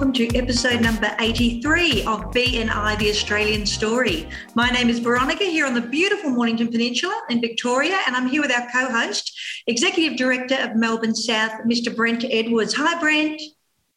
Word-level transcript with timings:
Welcome 0.00 0.14
to 0.14 0.34
episode 0.34 0.80
number 0.80 1.14
83 1.18 2.06
of 2.06 2.32
BNI 2.32 2.98
The 2.98 3.10
Australian 3.10 3.66
Story. 3.66 4.26
My 4.54 4.70
name 4.70 4.88
is 4.88 4.98
Veronica 4.98 5.44
here 5.44 5.66
on 5.66 5.74
the 5.74 5.82
beautiful 5.82 6.30
Mornington 6.30 6.68
Peninsula 6.68 7.14
in 7.28 7.42
Victoria, 7.42 7.98
and 8.06 8.16
I'm 8.16 8.26
here 8.26 8.40
with 8.40 8.50
our 8.50 8.66
co 8.70 8.90
host, 8.90 9.38
Executive 9.66 10.16
Director 10.16 10.54
of 10.54 10.74
Melbourne 10.74 11.14
South, 11.14 11.52
Mr. 11.66 11.94
Brent 11.94 12.24
Edwards. 12.24 12.72
Hi, 12.72 12.98
Brent. 12.98 13.42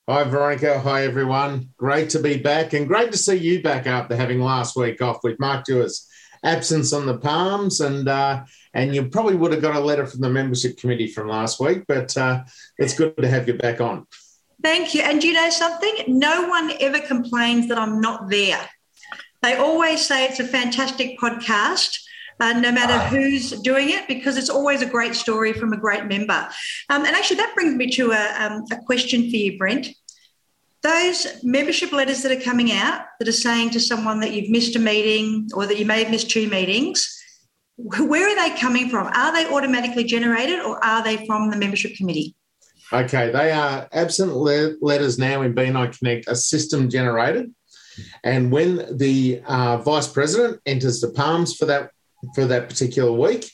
Hi, 0.10 0.26
Veronica. 0.26 0.78
Hi, 0.82 1.06
everyone. 1.06 1.70
Great 1.78 2.10
to 2.10 2.20
be 2.20 2.36
back, 2.36 2.74
and 2.74 2.86
great 2.86 3.14
to 3.14 3.18
see 3.18 3.38
you 3.38 3.64
back 3.64 3.88
after 3.88 4.14
having 4.14 4.42
last 4.42 4.76
week 4.76 5.02
off. 5.02 5.20
We've 5.24 5.40
marked 5.40 5.70
you 5.70 5.84
as 5.84 6.06
absence 6.44 6.92
on 6.92 7.06
the 7.06 7.18
palms, 7.18 7.80
and 7.80 8.10
uh, 8.10 8.44
and 8.74 8.94
you 8.94 9.08
probably 9.08 9.36
would 9.36 9.54
have 9.54 9.62
got 9.62 9.78
a 9.78 9.80
letter 9.80 10.06
from 10.06 10.20
the 10.20 10.30
membership 10.30 10.76
committee 10.76 11.08
from 11.08 11.30
last 11.30 11.62
week, 11.62 11.86
but 11.88 12.18
uh, 12.18 12.44
it's 12.78 12.94
good 12.94 13.16
to 13.16 13.30
have 13.30 13.48
you 13.48 13.54
back 13.54 13.80
on. 13.80 14.06
Thank 14.64 14.94
you. 14.94 15.02
And 15.02 15.22
you 15.24 15.34
know 15.34 15.50
something? 15.50 15.94
No 16.08 16.48
one 16.48 16.72
ever 16.80 17.00
complains 17.00 17.68
that 17.68 17.78
I'm 17.78 18.00
not 18.00 18.30
there. 18.30 18.70
They 19.42 19.58
always 19.58 20.06
say 20.06 20.26
it's 20.26 20.40
a 20.40 20.48
fantastic 20.48 21.20
podcast. 21.20 22.00
Uh, 22.40 22.54
no 22.54 22.72
matter 22.72 22.98
who's 23.10 23.52
doing 23.62 23.92
it, 23.92 24.08
because 24.08 24.38
it's 24.38 24.50
always 24.50 24.82
a 24.82 24.88
great 24.88 25.14
story 25.14 25.54
from 25.54 25.72
a 25.72 25.78
great 25.78 26.06
member. 26.06 26.50
Um, 26.90 27.06
and 27.06 27.16
actually, 27.16 27.38
that 27.38 27.54
brings 27.54 27.76
me 27.76 27.92
to 27.92 28.12
a, 28.12 28.36
um, 28.40 28.64
a 28.72 28.78
question 28.86 29.30
for 29.30 29.36
you, 29.38 29.58
Brent. 29.58 29.90
Those 30.82 31.28
membership 31.44 31.92
letters 31.92 32.24
that 32.24 32.32
are 32.32 32.42
coming 32.42 32.72
out 32.72 33.06
that 33.20 33.28
are 33.28 33.32
saying 33.32 33.70
to 33.72 33.80
someone 33.80 34.20
that 34.22 34.34
you've 34.34 34.50
missed 34.50 34.76
a 34.76 34.80
meeting 34.80 35.48
or 35.54 35.68
that 35.68 35.78
you 35.78 35.86
may 35.86 36.04
have 36.04 36.12
missed 36.12 36.32
two 36.32 36.50
meetings, 36.50 37.08
where 37.78 38.28
are 38.28 38.36
they 38.36 38.60
coming 38.60 38.90
from? 38.90 39.08
Are 39.08 39.32
they 39.32 39.48
automatically 39.54 40.04
generated 40.04 40.60
or 40.60 40.84
are 40.84 41.04
they 41.04 41.26
from 41.28 41.52
the 41.52 41.58
membership 41.58 41.96
committee? 41.96 42.36
Okay, 42.94 43.32
they 43.32 43.52
are 43.52 43.88
absent 43.92 44.36
le- 44.36 44.76
letters 44.80 45.18
now 45.18 45.42
in 45.42 45.56
BNI 45.56 45.98
Connect 45.98 46.28
are 46.28 46.36
system 46.36 46.92
generated, 46.92 47.52
and 48.24 48.52
when 48.52 48.98
the 48.98 49.42
uh, 49.48 49.78
vice 49.78 50.08
president 50.08 50.62
enters 50.68 51.02
the 51.02 51.10
palms 51.10 51.56
for 51.56 51.66
that 51.66 51.90
for 52.36 52.46
that 52.46 52.70
particular 52.70 53.12
week, 53.12 53.50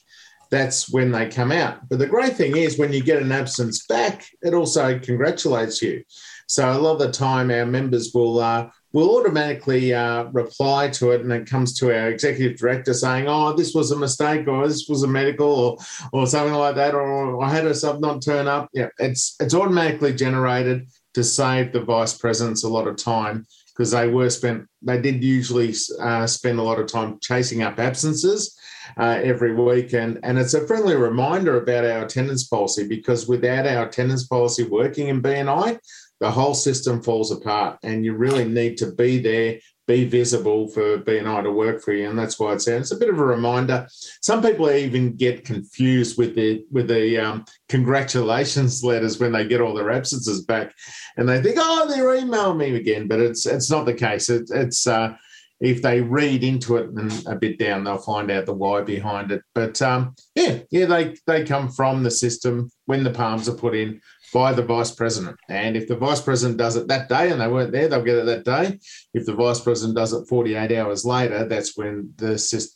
that's 0.52 0.92
when 0.92 1.12
they 1.12 1.28
come 1.28 1.54
out. 1.54 1.88
But 1.88 2.00
the 2.00 2.08
great 2.08 2.36
thing 2.36 2.58
is 2.58 2.78
when 2.78 2.92
you 2.92 3.02
get 3.02 3.22
an 3.22 3.32
absence 3.32 3.86
back, 3.88 4.26
it 4.42 4.54
also 4.54 5.00
congratulates 5.00 5.82
you. 5.82 6.04
So 6.48 6.70
a 6.70 6.78
lot 6.78 6.94
of 6.94 7.00
the 7.00 7.12
time, 7.12 7.50
our 7.50 7.66
members 7.66 8.12
will 8.14 8.40
uh, 8.40 8.70
we'll 8.94 9.18
automatically 9.18 9.94
uh, 9.94 10.24
reply 10.26 10.90
to 10.90 11.12
it 11.12 11.22
and 11.22 11.32
it 11.32 11.50
comes 11.50 11.78
to 11.80 11.96
our 11.96 12.10
executive 12.10 12.58
director 12.58 12.94
saying, 12.94 13.28
oh, 13.28 13.54
this 13.54 13.74
was 13.74 13.92
a 13.92 13.98
mistake 13.98 14.48
or 14.48 14.68
this 14.68 14.88
was 14.88 15.04
a 15.04 15.08
medical 15.08 15.48
or, 15.48 15.78
or 16.12 16.28
something 16.28 16.54
like 16.54 16.76
that, 16.76 16.96
or 16.96 17.44
I 17.44 17.50
had 17.50 17.66
a 17.66 17.76
sub 17.76 18.00
not 18.00 18.22
turn 18.22 18.48
up. 18.48 18.70
Yeah, 18.74 18.90
it's, 18.98 19.36
it's 19.40 19.54
automatically 19.54 20.14
generated 20.14 20.88
to 21.14 21.24
save 21.24 21.72
the 21.72 21.82
vice 21.82 22.18
presidents 22.18 22.64
a 22.64 22.70
lot 22.70 22.88
of 22.88 22.98
time 22.98 23.46
because 23.68 23.92
they 23.92 24.08
were 24.08 24.30
spent, 24.30 24.68
they 24.82 25.00
did 25.00 25.24
usually 25.24 25.74
uh, 26.02 26.26
spend 26.28 26.60
a 26.60 26.64
lot 26.64 26.80
of 26.80 26.88
time 26.88 27.20
chasing 27.22 27.62
up 27.62 27.80
absences. 27.80 28.56
Uh, 28.98 29.22
every 29.24 29.54
week. 29.54 29.94
And, 29.94 30.20
and 30.24 30.40
it's 30.40 30.56
a 30.56 30.66
friendly 30.66 30.96
reminder 30.96 31.62
about 31.62 31.86
our 31.86 32.06
attendance 32.06 32.48
policy 32.48 32.88
because 32.88 33.28
without 33.28 33.68
our 33.68 33.86
attendance 33.86 34.26
policy 34.26 34.64
working 34.64 35.10
in 35.10 35.22
BNI, 35.22 35.78
the 36.20 36.32
whole 36.32 36.54
system 36.54 37.02
falls 37.02 37.32
apart 37.32 37.80
and 37.84 38.04
you 38.04 38.14
really 38.14 38.46
need 38.46 38.78
to 38.78 38.92
be 38.92 39.20
there 39.20 39.60
be 39.90 40.06
visible 40.06 40.68
for 40.68 41.00
BNI 41.00 41.42
to 41.42 41.52
work 41.52 41.82
for 41.82 41.94
you, 41.94 42.08
and 42.08 42.18
that's 42.18 42.40
why 42.40 42.54
it's. 42.54 42.68
It's 42.68 42.92
a 42.92 42.96
bit 42.96 43.10
of 43.10 43.18
a 43.18 43.26
reminder. 43.26 43.88
Some 44.22 44.40
people 44.40 44.70
even 44.70 45.16
get 45.16 45.44
confused 45.44 46.16
with 46.16 46.36
the 46.36 46.64
with 46.72 46.88
the 46.88 47.18
um, 47.18 47.46
congratulations 47.70 48.84
letters 48.90 49.20
when 49.20 49.32
they 49.32 49.48
get 49.48 49.62
all 49.62 49.74
their 49.74 49.90
absences 49.90 50.46
back, 50.46 50.76
and 51.18 51.28
they 51.28 51.42
think, 51.42 51.58
"Oh, 51.60 51.88
they're 51.90 52.16
emailing 52.16 52.60
me 52.60 52.76
again," 52.76 53.08
but 53.08 53.20
it's 53.20 53.48
it's 53.48 53.72
not 53.72 53.88
the 53.88 53.96
case. 53.96 54.30
It, 54.30 54.52
it's 54.54 54.86
uh, 54.86 55.16
if 55.60 55.82
they 55.82 56.02
read 56.02 56.44
into 56.44 56.78
it 56.78 56.92
and 56.92 57.12
a 57.26 57.36
bit 57.36 57.58
down, 57.58 57.84
they'll 57.84 57.98
find 57.98 58.30
out 58.30 58.46
the 58.46 58.54
why 58.54 58.82
behind 58.82 59.32
it. 59.32 59.42
But 59.56 59.82
um, 59.82 60.14
yeah, 60.36 60.60
yeah, 60.70 60.86
they 60.86 61.16
they 61.26 61.44
come 61.44 61.68
from 61.68 62.04
the 62.04 62.12
system 62.12 62.70
when 62.86 63.04
the 63.04 63.10
palms 63.10 63.50
are 63.50 63.56
put 63.56 63.74
in 63.74 64.02
by 64.34 64.54
the 64.54 64.64
vice 64.64 64.92
president. 64.92 65.38
And 65.50 65.76
if 65.76 65.88
the 65.88 65.96
vice 65.96 66.22
president 66.22 66.58
does 66.58 66.76
it 66.76 66.88
that 66.88 67.10
day 67.10 67.32
and 67.32 67.42
they 67.42 67.48
weren't 67.48 67.72
there, 67.72 67.88
they'll 67.88 68.04
get 68.04 68.18
it 68.18 68.26
that 68.26 68.46
day. 68.46 68.80
If 69.14 69.26
the 69.26 69.34
vice 69.34 69.60
president 69.60 69.98
does 69.98 70.14
it 70.14 70.28
48 70.28 70.72
hours 70.78 71.06
later, 71.06 71.46
that's 71.46 71.78
when 71.78 72.14
the 72.18 72.34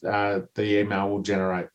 uh, 0.09 0.45
the 0.55 0.79
email 0.79 1.09
will 1.09 1.21
generate. 1.21 1.67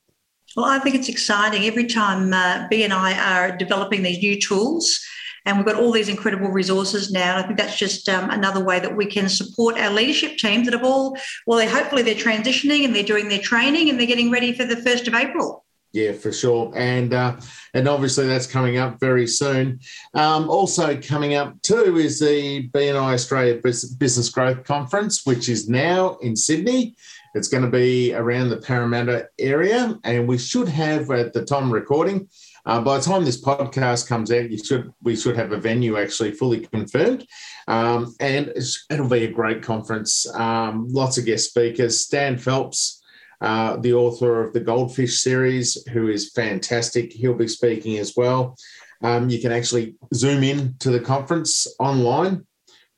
Well, 0.56 0.66
I 0.66 0.78
think 0.78 0.94
it's 0.94 1.08
exciting 1.08 1.64
every 1.64 1.86
time 1.86 2.32
uh, 2.32 2.68
I 2.70 3.18
are 3.18 3.56
developing 3.56 4.02
these 4.02 4.18
new 4.18 4.40
tools. 4.40 4.98
And 5.44 5.56
we've 5.56 5.66
got 5.66 5.76
all 5.76 5.92
these 5.92 6.08
incredible 6.08 6.48
resources 6.48 7.10
now. 7.10 7.36
And 7.36 7.44
I 7.44 7.46
think 7.46 7.58
that's 7.58 7.78
just 7.78 8.08
um, 8.08 8.28
another 8.28 8.62
way 8.62 8.80
that 8.80 8.94
we 8.94 9.06
can 9.06 9.28
support 9.28 9.78
our 9.78 9.90
leadership 9.90 10.36
teams 10.36 10.66
that 10.66 10.74
have 10.74 10.84
all, 10.84 11.16
well, 11.46 11.58
they 11.58 11.66
hopefully 11.66 12.02
they're 12.02 12.14
transitioning 12.14 12.84
and 12.84 12.94
they're 12.94 13.02
doing 13.02 13.28
their 13.28 13.38
training 13.38 13.88
and 13.88 13.98
they're 13.98 14.06
getting 14.06 14.30
ready 14.30 14.52
for 14.52 14.66
the 14.66 14.76
1st 14.76 15.08
of 15.08 15.14
April. 15.14 15.64
Yeah, 15.92 16.12
for 16.12 16.32
sure, 16.32 16.70
and 16.76 17.14
uh, 17.14 17.36
and 17.72 17.88
obviously 17.88 18.26
that's 18.26 18.46
coming 18.46 18.76
up 18.76 19.00
very 19.00 19.26
soon. 19.26 19.80
Um, 20.12 20.50
also 20.50 21.00
coming 21.00 21.34
up 21.34 21.60
too 21.62 21.96
is 21.96 22.20
the 22.20 22.68
BNI 22.68 23.14
Australia 23.14 23.58
Business 23.62 24.28
Growth 24.28 24.64
Conference, 24.64 25.24
which 25.24 25.48
is 25.48 25.66
now 25.66 26.16
in 26.16 26.36
Sydney. 26.36 26.94
It's 27.34 27.48
going 27.48 27.64
to 27.64 27.70
be 27.70 28.14
around 28.14 28.50
the 28.50 28.58
Parramatta 28.58 29.28
area, 29.38 29.98
and 30.04 30.28
we 30.28 30.36
should 30.36 30.68
have 30.68 31.10
at 31.10 31.32
the 31.32 31.44
time 31.44 31.72
recording. 31.72 32.28
Uh, 32.66 32.82
by 32.82 32.98
the 32.98 33.04
time 33.04 33.24
this 33.24 33.42
podcast 33.42 34.06
comes 34.06 34.30
out, 34.30 34.50
you 34.50 34.58
should 34.58 34.92
we 35.02 35.16
should 35.16 35.36
have 35.36 35.52
a 35.52 35.58
venue 35.58 35.96
actually 35.96 36.32
fully 36.32 36.66
confirmed, 36.66 37.26
um, 37.66 38.14
and 38.20 38.52
it'll 38.90 39.08
be 39.08 39.24
a 39.24 39.30
great 39.30 39.62
conference. 39.62 40.26
Um, 40.34 40.86
lots 40.90 41.16
of 41.16 41.24
guest 41.24 41.48
speakers. 41.48 42.00
Stan 42.00 42.36
Phelps 42.36 42.97
uh, 43.40 43.76
the 43.76 43.92
author 43.92 44.42
of 44.42 44.52
the 44.52 44.60
Goldfish 44.60 45.20
series, 45.20 45.82
who 45.90 46.08
is 46.08 46.32
fantastic. 46.32 47.12
He'll 47.12 47.34
be 47.34 47.48
speaking 47.48 47.98
as 47.98 48.14
well. 48.16 48.56
Um, 49.02 49.28
you 49.28 49.40
can 49.40 49.52
actually 49.52 49.94
zoom 50.12 50.42
in 50.42 50.74
to 50.80 50.90
the 50.90 51.00
conference 51.00 51.66
online. 51.78 52.44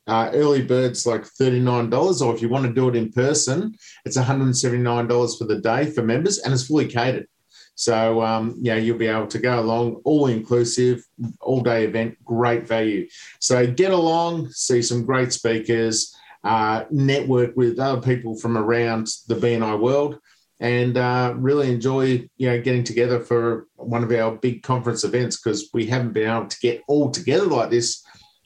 Uh, 0.07 0.31
early 0.33 0.63
bird's 0.63 1.05
like 1.05 1.23
$39, 1.23 2.21
or 2.21 2.35
if 2.35 2.41
you 2.41 2.49
want 2.49 2.65
to 2.65 2.73
do 2.73 2.89
it 2.89 2.95
in 2.95 3.11
person, 3.11 3.75
it's 4.03 4.17
$179 4.17 5.37
for 5.37 5.45
the 5.45 5.61
day 5.61 5.85
for 5.91 6.01
members, 6.01 6.39
and 6.39 6.53
it's 6.53 6.65
fully 6.65 6.87
catered. 6.87 7.27
So, 7.75 8.21
um, 8.21 8.55
yeah, 8.59 8.75
you'll 8.75 8.97
be 8.97 9.07
able 9.07 9.27
to 9.27 9.39
go 9.39 9.59
along, 9.59 10.01
all 10.03 10.27
inclusive, 10.27 11.03
all 11.39 11.61
day 11.61 11.85
event, 11.85 12.17
great 12.25 12.67
value. 12.67 13.07
So, 13.39 13.65
get 13.65 13.91
along, 13.91 14.49
see 14.49 14.81
some 14.81 15.05
great 15.05 15.31
speakers, 15.33 16.15
uh, 16.43 16.85
network 16.89 17.55
with 17.55 17.79
other 17.79 18.01
people 18.01 18.35
from 18.35 18.57
around 18.57 19.07
the 19.27 19.35
BNI 19.35 19.79
world 19.79 20.19
and 20.61 20.95
uh, 20.95 21.33
really 21.35 21.71
enjoy 21.71 22.29
you 22.37 22.49
know 22.49 22.61
getting 22.61 22.83
together 22.83 23.19
for 23.19 23.67
one 23.75 24.03
of 24.03 24.11
our 24.11 24.31
big 24.31 24.63
conference 24.63 25.03
events 25.03 25.41
because 25.41 25.69
we 25.73 25.87
haven't 25.87 26.13
been 26.13 26.29
able 26.29 26.47
to 26.47 26.59
get 26.59 26.83
all 26.87 27.11
together 27.11 27.47
like 27.47 27.71
this 27.71 28.03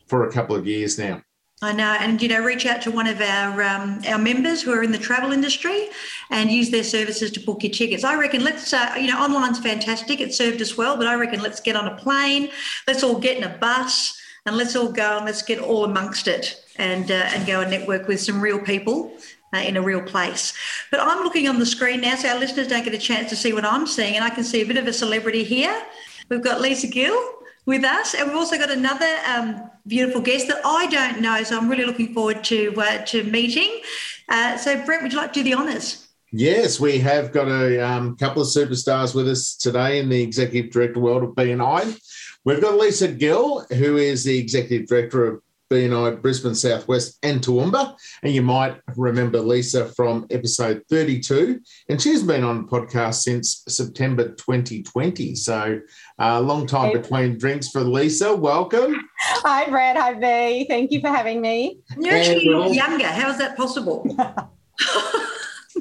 for 0.07 0.27
a 0.27 0.31
couple 0.31 0.55
of 0.55 0.65
years 0.65 0.97
now. 0.97 1.21
I 1.61 1.71
know, 1.71 1.95
and 1.99 2.21
you 2.21 2.27
know, 2.27 2.43
reach 2.43 2.65
out 2.65 2.81
to 2.83 2.91
one 2.91 3.07
of 3.07 3.21
our 3.21 3.61
um, 3.63 4.01
our 4.07 4.17
members 4.17 4.61
who 4.61 4.71
are 4.71 4.83
in 4.83 4.91
the 4.91 4.97
travel 4.97 5.31
industry, 5.31 5.89
and 6.29 6.51
use 6.51 6.69
their 6.69 6.83
services 6.83 7.31
to 7.31 7.39
book 7.39 7.63
your 7.63 7.71
tickets. 7.71 8.03
I 8.03 8.15
reckon 8.15 8.43
let's, 8.43 8.73
uh, 8.73 8.93
you 8.97 9.07
know, 9.07 9.21
online's 9.21 9.59
fantastic; 9.59 10.19
it 10.19 10.33
served 10.33 10.61
us 10.61 10.77
well, 10.77 10.97
but 10.97 11.07
I 11.07 11.15
reckon 11.15 11.41
let's 11.41 11.59
get 11.59 11.75
on 11.75 11.87
a 11.87 11.95
plane, 11.95 12.49
let's 12.87 13.03
all 13.03 13.19
get 13.19 13.37
in 13.37 13.43
a 13.43 13.57
bus, 13.57 14.19
and 14.45 14.57
let's 14.57 14.75
all 14.75 14.91
go 14.91 15.17
and 15.17 15.25
let's 15.25 15.41
get 15.41 15.59
all 15.59 15.85
amongst 15.85 16.27
it, 16.27 16.61
and 16.77 17.09
uh, 17.09 17.29
and 17.33 17.47
go 17.47 17.61
and 17.61 17.71
network 17.71 18.07
with 18.07 18.19
some 18.19 18.41
real 18.41 18.59
people 18.59 19.13
uh, 19.55 19.59
in 19.59 19.77
a 19.77 19.81
real 19.81 20.01
place. 20.01 20.53
But 20.91 20.99
I'm 20.99 21.23
looking 21.23 21.47
on 21.47 21.59
the 21.59 21.65
screen 21.65 22.01
now, 22.01 22.15
so 22.15 22.29
our 22.29 22.39
listeners 22.39 22.67
don't 22.67 22.83
get 22.83 22.93
a 22.93 22.99
chance 22.99 23.29
to 23.29 23.35
see 23.35 23.53
what 23.53 23.65
I'm 23.65 23.87
seeing. 23.87 24.15
And 24.15 24.23
I 24.23 24.29
can 24.29 24.43
see 24.43 24.61
a 24.61 24.65
bit 24.65 24.77
of 24.77 24.87
a 24.87 24.93
celebrity 24.93 25.43
here. 25.43 25.81
We've 26.29 26.43
got 26.43 26.61
Lisa 26.61 26.87
Gill 26.87 27.17
with 27.65 27.83
us, 27.83 28.13
and 28.13 28.27
we've 28.27 28.37
also 28.37 28.57
got 28.57 28.69
another 28.69 29.11
um, 29.27 29.69
beautiful 29.87 30.21
guest 30.21 30.47
that 30.47 30.61
I 30.65 30.87
don't 30.87 31.21
know. 31.21 31.43
So 31.43 31.57
I'm 31.57 31.69
really 31.69 31.85
looking 31.85 32.13
forward 32.13 32.43
to 32.45 32.73
uh, 32.77 33.05
to 33.05 33.23
meeting. 33.23 33.81
Uh, 34.29 34.57
so 34.57 34.83
Brent, 34.85 35.03
would 35.03 35.13
you 35.13 35.19
like 35.19 35.33
to 35.33 35.43
do 35.43 35.43
the 35.43 35.55
honours? 35.55 36.07
Yes, 36.31 36.79
we 36.79 36.99
have 36.99 37.31
got 37.31 37.47
a 37.47 37.79
um, 37.79 38.17
couple 38.17 38.41
of 38.41 38.47
superstars 38.49 39.15
with 39.15 39.29
us 39.29 39.55
today 39.55 39.99
in 39.99 40.09
the 40.09 40.21
executive 40.21 40.71
director 40.71 40.99
world 40.99 41.23
of 41.23 41.29
BNI. 41.29 41.97
We've 42.43 42.61
got 42.61 42.77
Lisa 42.77 43.07
Gill, 43.07 43.65
who 43.73 43.97
is 43.97 44.23
the 44.23 44.37
executive 44.37 44.87
director 44.87 45.25
of 45.25 45.41
BNI 45.71 46.21
Brisbane 46.21 46.55
Southwest 46.55 47.17
and 47.23 47.41
Toowoomba. 47.41 47.95
And 48.23 48.33
you 48.33 48.41
might 48.41 48.79
remember 48.95 49.39
Lisa 49.39 49.87
from 49.93 50.25
episode 50.29 50.83
32. 50.89 51.59
And 51.89 52.01
she's 52.01 52.23
been 52.23 52.43
on 52.43 52.65
the 52.65 52.67
podcast 52.67 53.15
since 53.21 53.63
September 53.67 54.29
2020. 54.29 55.35
So 55.35 55.79
a 56.19 56.23
uh, 56.23 56.41
long 56.41 56.67
time 56.67 56.91
hey. 56.91 56.97
between 56.97 57.37
drinks 57.37 57.69
for 57.69 57.81
Lisa. 57.81 58.35
Welcome. 58.35 58.95
Hi, 59.19 59.69
Brad. 59.69 59.97
Hi, 59.97 60.13
V. 60.13 60.65
Thank 60.67 60.91
you 60.91 61.01
for 61.01 61.09
having 61.09 61.41
me. 61.41 61.79
You're 61.97 62.15
actually 62.15 62.75
younger. 62.75 63.07
How 63.07 63.29
is 63.31 63.37
that 63.39 63.57
possible? 63.57 64.05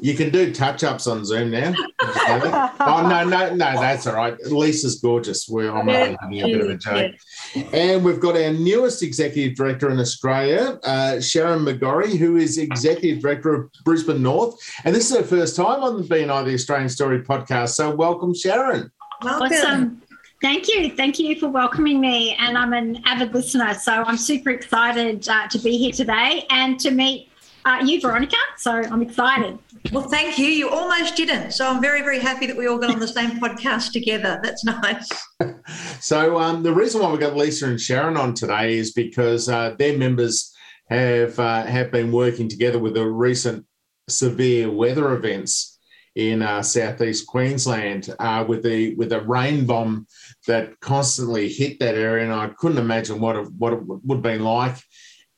You 0.05 0.13
can 0.13 0.29
do 0.29 0.53
touch 0.53 0.83
ups 0.83 1.07
on 1.07 1.25
Zoom 1.25 1.49
now. 1.49 1.73
oh 2.03 3.07
no, 3.09 3.23
no, 3.23 3.55
no, 3.55 3.81
that's 3.81 4.05
all 4.05 4.13
right. 4.13 4.39
Lisa's 4.43 4.99
gorgeous. 4.99 5.49
We're 5.49 5.71
on 5.71 5.89
yeah, 5.89 6.15
having 6.21 6.41
a 6.43 6.45
bit 6.45 6.61
of 6.61 6.69
a 6.69 6.77
joke. 6.77 7.15
Yeah. 7.55 7.63
And 7.73 8.05
we've 8.05 8.19
got 8.19 8.37
our 8.37 8.53
newest 8.53 9.01
executive 9.01 9.57
director 9.57 9.89
in 9.89 9.99
Australia, 9.99 10.79
uh, 10.83 11.19
Sharon 11.19 11.65
McGorry, 11.65 12.17
who 12.17 12.37
is 12.37 12.59
executive 12.59 13.19
director 13.19 13.55
of 13.55 13.71
Brisbane 13.83 14.21
North. 14.21 14.55
And 14.83 14.93
this 14.93 15.09
is 15.09 15.17
her 15.17 15.23
first 15.23 15.55
time 15.55 15.81
on 15.83 15.97
the 15.97 16.03
BNI 16.03 16.45
the 16.45 16.53
Australian 16.53 16.89
Story 16.89 17.23
podcast. 17.23 17.69
So 17.69 17.89
welcome, 17.95 18.35
Sharon. 18.35 18.91
Welcome. 19.23 19.57
Awesome. 19.57 20.01
Thank 20.39 20.67
you. 20.67 20.95
Thank 20.95 21.17
you 21.17 21.39
for 21.39 21.47
welcoming 21.47 21.99
me. 21.99 22.35
And 22.35 22.59
I'm 22.59 22.73
an 22.73 23.01
avid 23.05 23.33
listener. 23.33 23.73
So 23.73 23.91
I'm 23.91 24.17
super 24.17 24.51
excited 24.51 25.27
uh, 25.27 25.47
to 25.47 25.57
be 25.57 25.79
here 25.79 25.91
today 25.91 26.45
and 26.51 26.79
to 26.81 26.91
meet 26.91 27.31
uh, 27.65 27.81
you, 27.83 27.99
Veronica. 27.99 28.37
So 28.57 28.71
I'm 28.71 29.01
excited. 29.01 29.57
Well, 29.91 30.07
thank 30.07 30.37
you. 30.37 30.45
You 30.45 30.69
almost 30.69 31.15
didn't. 31.15 31.51
So 31.51 31.67
I'm 31.67 31.81
very, 31.81 32.01
very 32.01 32.19
happy 32.19 32.45
that 32.45 32.55
we 32.55 32.67
all 32.67 32.77
got 32.77 32.91
on 32.91 32.99
the 32.99 33.07
same 33.07 33.39
podcast 33.39 33.91
together. 33.91 34.39
That's 34.43 34.63
nice. 34.63 35.09
so 35.99 36.39
um, 36.39 36.63
the 36.63 36.73
reason 36.73 37.01
why 37.01 37.11
we 37.11 37.17
got 37.17 37.35
Lisa 37.35 37.67
and 37.67 37.81
Sharon 37.81 38.17
on 38.17 38.33
today 38.33 38.77
is 38.77 38.93
because 38.93 39.49
uh, 39.49 39.75
their 39.77 39.97
members 39.97 40.55
have 40.89 41.37
uh, 41.39 41.63
have 41.63 41.91
been 41.91 42.11
working 42.11 42.47
together 42.47 42.77
with 42.77 42.93
the 42.93 43.05
recent 43.05 43.65
severe 44.07 44.69
weather 44.69 45.15
events 45.15 45.79
in 46.13 46.41
uh, 46.41 46.61
southeast 46.61 47.25
Queensland 47.27 48.13
uh, 48.19 48.45
with 48.47 48.63
the 48.63 48.93
with 48.95 49.09
the 49.09 49.21
rain 49.21 49.65
bomb 49.65 50.05
that 50.47 50.79
constantly 50.79 51.49
hit 51.49 51.79
that 51.79 51.95
area, 51.95 52.23
and 52.23 52.33
I 52.33 52.49
couldn't 52.59 52.77
imagine 52.77 53.19
what 53.19 53.35
it, 53.35 53.47
what 53.57 53.73
it 53.73 53.79
would 53.83 54.17
have 54.17 54.21
been 54.21 54.43
like 54.43 54.77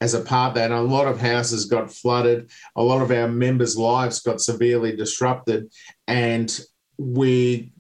as 0.02 0.14
a 0.14 0.22
part 0.22 0.56
that. 0.56 0.72
A 0.72 0.80
lot 0.80 1.08
of 1.08 1.20
houses 1.20 1.66
got 1.66 1.92
flooded. 1.92 2.52
A 2.76 2.84
lot 2.84 3.02
of 3.02 3.12
our 3.12 3.28
members' 3.28 3.78
lives 3.78 4.20
got 4.20 4.42
severely 4.42 4.96
disrupted. 4.96 5.72
And 6.08 6.60
we 6.98 7.72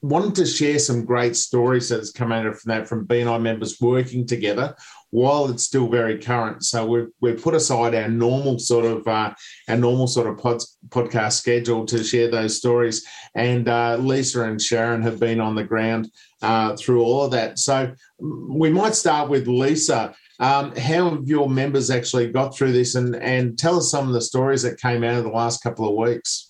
wanted 0.00 0.34
to 0.36 0.46
share 0.46 0.78
some 0.78 1.04
great 1.04 1.34
stories 1.34 1.88
that's 1.88 2.12
come 2.12 2.30
out 2.30 2.46
of 2.46 2.60
that 2.64 2.86
from 2.86 3.06
BNI 3.06 3.40
members 3.42 3.80
working 3.80 4.26
together 4.26 4.76
while 5.10 5.48
it's 5.50 5.64
still 5.64 5.88
very 5.88 6.18
current. 6.18 6.62
So 6.64 6.86
we've, 6.86 7.08
we've 7.20 7.42
put 7.42 7.54
aside 7.54 7.94
our 7.94 8.08
normal 8.08 8.58
sort 8.58 8.84
of 8.84 9.08
uh, 9.08 9.32
our 9.68 9.76
normal 9.76 10.06
sort 10.06 10.26
of 10.26 10.38
pod, 10.38 10.60
podcast 10.88 11.32
schedule 11.32 11.86
to 11.86 12.04
share 12.04 12.30
those 12.30 12.56
stories. 12.56 13.06
And 13.34 13.68
uh, 13.68 13.96
Lisa 13.96 14.44
and 14.44 14.60
Sharon 14.60 15.02
have 15.02 15.18
been 15.18 15.40
on 15.40 15.54
the 15.54 15.64
ground 15.64 16.10
uh, 16.42 16.76
through 16.76 17.02
all 17.02 17.24
of 17.24 17.30
that. 17.32 17.58
So 17.58 17.92
we 18.18 18.70
might 18.70 18.94
start 18.94 19.28
with 19.30 19.48
Lisa. 19.48 20.14
Um, 20.40 20.74
how 20.76 21.10
have 21.10 21.26
your 21.26 21.48
members 21.48 21.90
actually 21.90 22.30
got 22.30 22.56
through 22.56 22.72
this 22.72 22.94
and, 22.94 23.16
and 23.16 23.58
tell 23.58 23.78
us 23.78 23.90
some 23.90 24.06
of 24.06 24.14
the 24.14 24.20
stories 24.20 24.62
that 24.62 24.80
came 24.80 25.02
out 25.02 25.16
of 25.16 25.24
the 25.24 25.30
last 25.30 25.62
couple 25.62 25.88
of 25.88 25.96
weeks? 25.96 26.48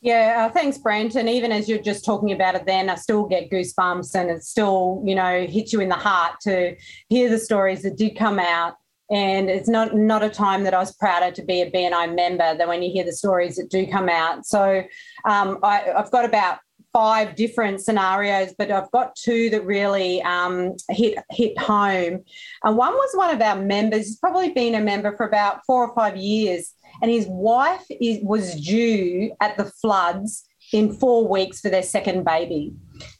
Yeah, 0.00 0.46
uh, 0.46 0.52
thanks, 0.52 0.78
Brent. 0.78 1.16
And 1.16 1.28
even 1.28 1.50
as 1.50 1.68
you're 1.68 1.82
just 1.82 2.04
talking 2.04 2.32
about 2.32 2.54
it, 2.54 2.66
then 2.66 2.88
I 2.88 2.94
still 2.94 3.24
get 3.24 3.50
goosebumps, 3.50 4.14
and 4.14 4.30
it 4.30 4.44
still, 4.44 5.02
you 5.04 5.14
know, 5.14 5.46
hits 5.46 5.72
you 5.72 5.80
in 5.80 5.88
the 5.88 5.96
heart 5.96 6.34
to 6.42 6.76
hear 7.08 7.28
the 7.28 7.38
stories 7.38 7.82
that 7.82 7.96
did 7.96 8.16
come 8.16 8.38
out. 8.38 8.74
And 9.10 9.48
it's 9.48 9.68
not 9.68 9.96
not 9.96 10.22
a 10.22 10.28
time 10.28 10.64
that 10.64 10.74
I 10.74 10.78
was 10.78 10.94
prouder 10.94 11.34
to 11.34 11.42
be 11.42 11.62
a 11.62 11.70
BNI 11.70 12.14
member 12.14 12.54
than 12.56 12.68
when 12.68 12.82
you 12.82 12.92
hear 12.92 13.04
the 13.04 13.12
stories 13.12 13.56
that 13.56 13.70
do 13.70 13.86
come 13.86 14.08
out. 14.08 14.46
So 14.46 14.84
um, 15.24 15.58
I, 15.62 15.92
I've 15.96 16.10
got 16.10 16.24
about 16.24 16.58
five 16.92 17.34
different 17.36 17.80
scenarios, 17.80 18.54
but 18.58 18.70
I've 18.70 18.90
got 18.90 19.14
two 19.16 19.50
that 19.50 19.64
really 19.64 20.22
um, 20.22 20.74
hit 20.90 21.18
hit 21.30 21.58
home. 21.58 22.24
And 22.64 22.76
one 22.76 22.94
was 22.94 23.10
one 23.14 23.34
of 23.34 23.40
our 23.40 23.56
members. 23.56 24.06
He's 24.06 24.16
probably 24.16 24.50
been 24.50 24.74
a 24.74 24.80
member 24.80 25.16
for 25.16 25.26
about 25.26 25.60
four 25.66 25.88
or 25.88 25.94
five 25.94 26.16
years, 26.16 26.72
and 27.02 27.10
his 27.10 27.26
wife 27.28 27.84
is, 28.00 28.18
was 28.22 28.54
due 28.60 29.32
at 29.40 29.56
the 29.56 29.66
floods 29.66 30.44
in 30.72 30.92
four 30.92 31.26
weeks 31.26 31.60
for 31.60 31.70
their 31.70 31.82
second 31.82 32.24
baby. 32.24 32.72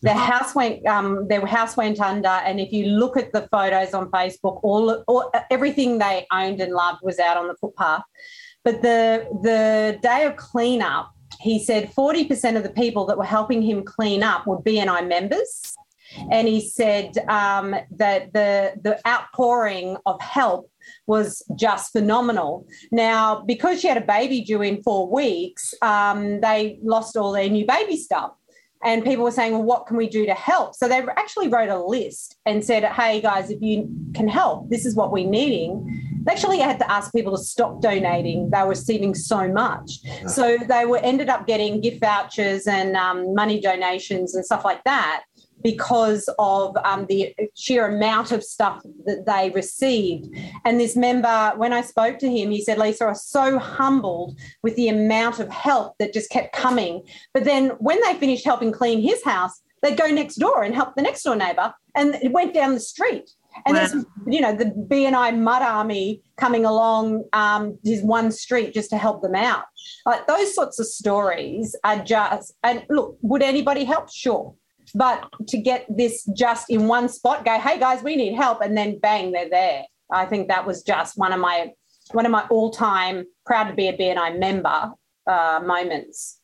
Their 0.02 0.14
house 0.14 0.54
went 0.54 0.84
um, 0.86 1.28
their 1.28 1.44
house 1.46 1.76
went 1.76 2.00
under, 2.00 2.28
and 2.28 2.60
if 2.60 2.72
you 2.72 2.86
look 2.86 3.16
at 3.16 3.32
the 3.32 3.48
photos 3.50 3.94
on 3.94 4.10
Facebook, 4.10 4.60
all, 4.62 5.04
all 5.06 5.30
everything 5.50 5.98
they 5.98 6.26
owned 6.32 6.60
and 6.60 6.72
loved 6.72 7.00
was 7.02 7.18
out 7.18 7.36
on 7.36 7.48
the 7.48 7.54
footpath. 7.60 8.02
But 8.64 8.82
the 8.82 9.26
the 9.42 9.98
day 10.02 10.24
of 10.26 10.36
cleanup, 10.36 11.12
he 11.40 11.62
said 11.62 11.92
40% 11.94 12.56
of 12.56 12.62
the 12.62 12.70
people 12.70 13.06
that 13.06 13.18
were 13.18 13.24
helping 13.24 13.62
him 13.62 13.84
clean 13.84 14.22
up 14.22 14.46
were 14.46 14.60
BNI 14.60 15.06
members. 15.08 15.74
And 16.30 16.48
he 16.48 16.60
said 16.60 17.18
um, 17.28 17.74
that 17.90 18.32
the, 18.32 18.72
the 18.82 18.98
outpouring 19.06 19.96
of 20.06 20.20
help 20.20 20.70
was 21.06 21.42
just 21.54 21.92
phenomenal. 21.92 22.66
Now, 22.90 23.42
because 23.42 23.80
she 23.80 23.88
had 23.88 23.98
a 23.98 24.06
baby 24.06 24.40
due 24.40 24.62
in 24.62 24.82
four 24.82 25.08
weeks, 25.10 25.74
um, 25.82 26.40
they 26.40 26.78
lost 26.82 27.16
all 27.16 27.32
their 27.32 27.48
new 27.48 27.66
baby 27.66 27.96
stuff. 27.96 28.32
And 28.84 29.04
people 29.04 29.24
were 29.24 29.32
saying, 29.32 29.52
well, 29.52 29.64
what 29.64 29.86
can 29.86 29.96
we 29.96 30.08
do 30.08 30.24
to 30.26 30.34
help? 30.34 30.74
So 30.74 30.88
they 30.88 30.98
actually 31.16 31.48
wrote 31.48 31.68
a 31.68 31.78
list 31.78 32.36
and 32.46 32.64
said, 32.64 32.84
hey, 32.84 33.20
guys, 33.20 33.50
if 33.50 33.60
you 33.60 33.90
can 34.14 34.28
help, 34.28 34.70
this 34.70 34.86
is 34.86 34.94
what 34.94 35.10
we're 35.10 35.28
needing. 35.28 36.07
They 36.24 36.32
actually 36.32 36.58
had 36.58 36.78
to 36.80 36.90
ask 36.90 37.12
people 37.12 37.36
to 37.36 37.42
stop 37.42 37.80
donating. 37.80 38.50
They 38.50 38.62
were 38.62 38.70
receiving 38.70 39.14
so 39.14 39.48
much. 39.48 40.00
So 40.26 40.58
they 40.68 40.84
were 40.84 40.98
ended 40.98 41.28
up 41.28 41.46
getting 41.46 41.80
gift 41.80 42.00
vouchers 42.00 42.66
and 42.66 42.96
um, 42.96 43.34
money 43.34 43.60
donations 43.60 44.34
and 44.34 44.44
stuff 44.44 44.64
like 44.64 44.84
that 44.84 45.24
because 45.62 46.28
of 46.38 46.76
um, 46.84 47.06
the 47.06 47.34
sheer 47.54 47.86
amount 47.88 48.32
of 48.32 48.44
stuff 48.44 48.82
that 49.06 49.26
they 49.26 49.50
received. 49.50 50.28
And 50.64 50.78
this 50.78 50.96
member, 50.96 51.52
when 51.56 51.72
I 51.72 51.80
spoke 51.80 52.18
to 52.20 52.30
him, 52.30 52.50
he 52.50 52.62
said, 52.62 52.78
Lisa, 52.78 53.06
I 53.06 53.08
was 53.08 53.24
so 53.24 53.58
humbled 53.58 54.38
with 54.62 54.76
the 54.76 54.88
amount 54.88 55.40
of 55.40 55.50
help 55.50 55.96
that 55.98 56.12
just 56.12 56.30
kept 56.30 56.54
coming. 56.54 57.02
But 57.34 57.44
then 57.44 57.70
when 57.78 58.00
they 58.02 58.14
finished 58.14 58.44
helping 58.44 58.72
clean 58.72 59.00
his 59.00 59.24
house, 59.24 59.60
they'd 59.82 59.96
go 59.96 60.06
next 60.06 60.36
door 60.36 60.62
and 60.62 60.74
help 60.74 60.94
the 60.94 61.02
next 61.02 61.22
door 61.22 61.36
neighbor. 61.36 61.74
And 61.94 62.14
it 62.16 62.32
went 62.32 62.54
down 62.54 62.74
the 62.74 62.80
street. 62.80 63.30
And 63.66 63.76
wow. 63.76 63.86
there's, 63.86 64.04
you 64.26 64.40
know, 64.40 64.54
the 64.54 64.66
BNI 64.66 65.38
Mud 65.38 65.62
Army 65.62 66.22
coming 66.36 66.64
along 66.64 67.24
um, 67.32 67.78
his 67.84 68.02
one 68.02 68.30
street 68.30 68.74
just 68.74 68.90
to 68.90 68.96
help 68.96 69.22
them 69.22 69.34
out. 69.34 69.64
Like 70.06 70.26
those 70.26 70.54
sorts 70.54 70.78
of 70.78 70.86
stories 70.86 71.76
are 71.84 72.02
just, 72.02 72.54
and 72.62 72.84
look, 72.88 73.18
would 73.22 73.42
anybody 73.42 73.84
help? 73.84 74.10
Sure. 74.10 74.54
But 74.94 75.28
to 75.48 75.58
get 75.58 75.86
this 75.88 76.24
just 76.36 76.70
in 76.70 76.88
one 76.88 77.08
spot, 77.08 77.44
go, 77.44 77.58
hey 77.58 77.78
guys, 77.78 78.02
we 78.02 78.16
need 78.16 78.34
help, 78.34 78.60
and 78.62 78.76
then 78.76 78.98
bang, 78.98 79.32
they're 79.32 79.50
there. 79.50 79.84
I 80.10 80.24
think 80.24 80.48
that 80.48 80.66
was 80.66 80.82
just 80.82 81.18
one 81.18 81.32
of 81.32 81.40
my 81.40 81.72
one 82.12 82.24
of 82.24 82.32
my 82.32 82.46
all-time 82.48 83.26
proud 83.44 83.64
to 83.64 83.74
be 83.74 83.88
a 83.88 83.96
BNI 83.96 84.38
member 84.38 84.92
uh, 85.26 85.60
moments. 85.62 86.40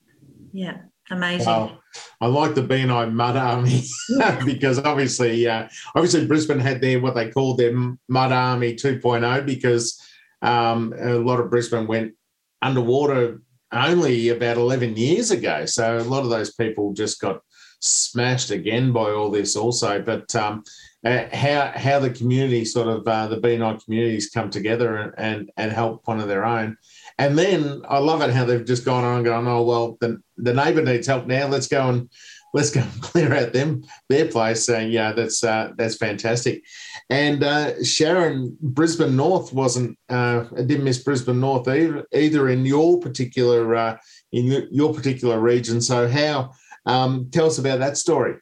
Yeah, 0.53 0.83
amazing. 1.11 1.47
Wow. 1.47 1.79
I 2.21 2.27
like 2.27 2.55
the 2.55 2.63
BNI 2.63 3.13
Mud 3.13 3.37
Army 3.37 3.83
because 4.45 4.79
obviously, 4.79 5.47
uh, 5.47 5.69
obviously 5.95 6.27
Brisbane 6.27 6.59
had 6.59 6.81
their 6.81 7.01
what 7.01 7.15
they 7.15 7.31
called 7.31 7.59
their 7.59 7.73
Mud 8.09 8.33
Army 8.33 8.75
2.0 8.75 9.47
because 9.47 10.01
um, 10.43 10.95
a 10.99 11.15
lot 11.15 11.41
of 11.41 11.51
Brisbane 11.51 11.87
went 11.87 12.15
underwater 12.63 13.41
only 13.73 14.29
about 14.29 14.57
11 14.57 14.97
years 14.97 15.31
ago. 15.31 15.67
So 15.67 15.99
a 15.99 16.01
lot 16.01 16.23
of 16.23 16.31
those 16.31 16.55
people 16.55 16.93
just 16.93 17.21
got 17.21 17.41
smashed 17.81 18.51
again 18.51 18.93
by 18.93 19.11
all 19.11 19.31
this 19.31 19.57
also. 19.57 20.01
But 20.01 20.35
um, 20.35 20.65
uh, 21.05 21.27
how 21.33 21.73
how 21.75 21.99
the 21.99 22.11
community 22.11 22.65
sort 22.65 22.89
of 22.89 23.07
uh, 23.07 23.29
the 23.29 23.41
BNI 23.41 23.85
communities 23.85 24.31
come 24.31 24.51
together 24.51 24.97
and, 24.97 25.13
and 25.19 25.51
and 25.57 25.73
help 25.73 26.07
one 26.07 26.21
of 26.21 26.29
their 26.29 26.45
own. 26.45 26.77
And 27.19 27.39
then 27.39 27.83
I 27.89 27.99
love 27.99 28.23
it 28.23 28.31
how 28.31 28.45
they've 28.45 28.65
just 28.65 28.85
gone 28.85 29.05
on 29.05 29.23
gone, 29.23 29.47
oh 29.47 29.63
well, 29.63 29.97
the 30.01 30.21
the 30.37 30.53
neighbour 30.53 30.83
needs 30.83 31.07
help 31.07 31.27
now. 31.27 31.47
Let's 31.47 31.69
go 31.69 31.89
and 31.89 32.11
let's 32.55 32.71
go 32.71 32.81
and 32.81 32.93
clear 33.03 33.35
out 33.35 33.53
them 33.53 33.85
their 34.09 34.27
place. 34.27 34.67
So 34.67 34.79
yeah, 34.79 35.13
that's 35.13 35.45
uh, 35.45 35.73
that's 35.77 35.97
fantastic. 35.97 36.63
And 37.11 37.45
uh, 37.45 37.83
Sharon, 37.85 38.57
Brisbane 38.61 39.17
North 39.17 39.53
wasn't 39.53 39.99
uh, 40.09 40.45
didn't 40.55 40.85
miss 40.85 41.03
Brisbane 41.03 41.41
North 41.41 41.69
either, 41.69 42.05
either 42.13 42.49
in 42.49 42.65
your 42.65 42.99
particular 42.99 43.75
uh, 43.75 43.97
in 44.33 44.69
your 44.73 44.95
particular 44.95 45.39
region. 45.39 45.81
So 45.81 46.09
how 46.09 46.53
um, 46.87 47.29
tell 47.31 47.47
us 47.47 47.59
about 47.59 47.81
that 47.81 47.97
story. 47.97 48.37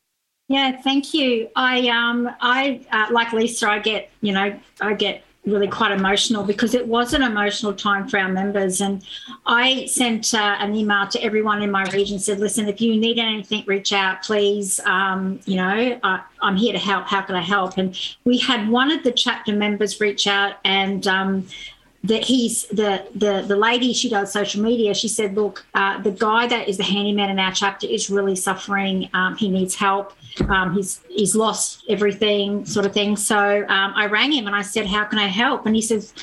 Yeah, 0.49 0.81
thank 0.83 1.15
you. 1.15 1.49
I 1.57 1.89
um 1.89 2.29
I 2.41 2.87
uh, 2.91 3.07
like 3.11 3.33
Lisa. 3.33 3.71
I 3.71 3.79
get 3.79 4.11
you 4.21 4.33
know 4.33 4.59
I 4.81 4.95
get 4.95 5.25
really 5.45 5.67
quite 5.67 5.91
emotional 5.91 6.45
because 6.45 6.73
it 6.75 6.87
was 6.87 7.15
an 7.15 7.23
emotional 7.23 7.75
time 7.75 8.09
for 8.09 8.19
our 8.19 8.29
members. 8.29 8.81
And 8.81 9.03
I 9.45 9.87
sent 9.87 10.35
uh, 10.35 10.57
an 10.61 10.75
email 10.75 11.09
to 11.09 11.23
everyone 11.23 11.63
in 11.63 11.71
my 11.71 11.85
region 11.93 12.19
said, 12.21 12.39
listen, 12.39 12.69
if 12.69 12.81
you 12.81 12.97
need 12.97 13.19
anything, 13.19 13.65
reach 13.67 13.93
out, 13.93 14.23
please. 14.23 14.79
Um, 14.81 15.41
you 15.45 15.57
know, 15.57 15.99
I, 16.03 16.23
am 16.43 16.57
here 16.57 16.73
to 16.73 16.79
help. 16.79 17.07
How 17.07 17.23
can 17.23 17.35
I 17.35 17.41
help? 17.41 17.77
And 17.77 17.99
we 18.25 18.39
had 18.39 18.69
one 18.69 18.93
of 18.93 19.03
the 19.03 19.11
chapter 19.11 19.53
members 19.53 20.01
reach 20.01 20.29
out 20.29 20.57
and 20.65 21.07
um, 21.09 21.49
that 22.05 22.25
he's 22.25 22.67
the 22.69 23.07
the 23.15 23.45
the 23.47 23.57
lady 23.57 23.93
she 23.93 24.09
does 24.09 24.33
social 24.33 24.61
media 24.61 24.93
she 24.93 25.07
said 25.07 25.37
look 25.37 25.65
uh, 25.75 26.01
the 26.03 26.11
guy 26.11 26.49
that 26.49 26.69
is 26.69 26.77
the 26.77 26.83
handyman 26.83 27.31
in 27.31 27.39
our 27.39 27.53
chapter 27.53 27.87
is 27.87 28.11
really 28.11 28.35
suffering 28.35 29.09
um, 29.15 29.37
he 29.37 29.49
needs 29.49 29.77
help 29.77 30.13
um, 30.49 30.75
he's 30.75 31.01
he's 31.09 31.35
lost 31.35 31.85
everything 31.89 32.65
sort 32.65 32.87
of 32.87 32.93
thing. 32.93 33.17
So 33.17 33.65
um, 33.69 33.93
i 33.97 34.07
rang 34.07 34.33
him 34.33 34.47
and 34.47 34.57
i 34.57 34.63
said 34.63 34.87
how 34.87 35.05
can 35.05 35.19
i 35.19 35.27
help? 35.27 35.67
And 35.67 35.75
he 35.75 35.83
says 35.83 36.15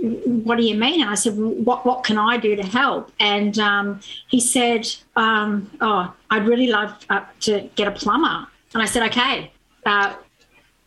what 0.00 0.56
do 0.56 0.64
you 0.64 0.74
mean? 0.74 1.00
And 1.00 1.10
i 1.10 1.14
said 1.14 1.36
what 1.36 1.84
what 1.86 2.04
can 2.04 2.18
i 2.18 2.36
do 2.36 2.56
to 2.56 2.62
help? 2.62 3.12
And 3.20 3.58
um, 3.58 4.00
he 4.28 4.40
said 4.40 4.86
um, 5.16 5.70
oh 5.80 6.12
i'd 6.30 6.46
really 6.46 6.68
love 6.68 6.96
uh, 7.10 7.24
to 7.40 7.68
get 7.76 7.88
a 7.88 7.92
plumber. 7.92 8.46
And 8.74 8.82
i 8.82 8.86
said 8.86 9.02
okay 9.10 9.50
uh, 9.86 10.14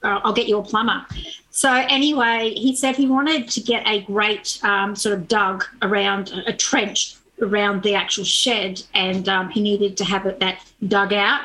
I'll 0.02 0.34
get 0.34 0.48
you 0.48 0.58
a 0.60 0.64
plumber. 0.64 1.06
So 1.52 1.72
anyway, 1.74 2.54
he 2.56 2.76
said 2.76 2.96
he 2.96 3.08
wanted 3.08 3.50
to 3.50 3.62
get 3.62 3.86
a 3.86 4.02
great 4.04 4.60
um, 4.64 4.96
sort 4.96 5.18
of 5.18 5.28
dug 5.28 5.66
around 5.82 6.32
a 6.48 6.54
trench 6.54 7.18
around 7.42 7.84
the 7.84 7.96
actual 7.96 8.24
shed, 8.24 8.82
and 8.94 9.28
um, 9.30 9.50
he 9.50 9.62
needed 9.62 9.98
to 9.98 10.06
have 10.06 10.26
it 10.26 10.40
that 10.40 10.64
dug 10.88 11.14
out, 11.14 11.42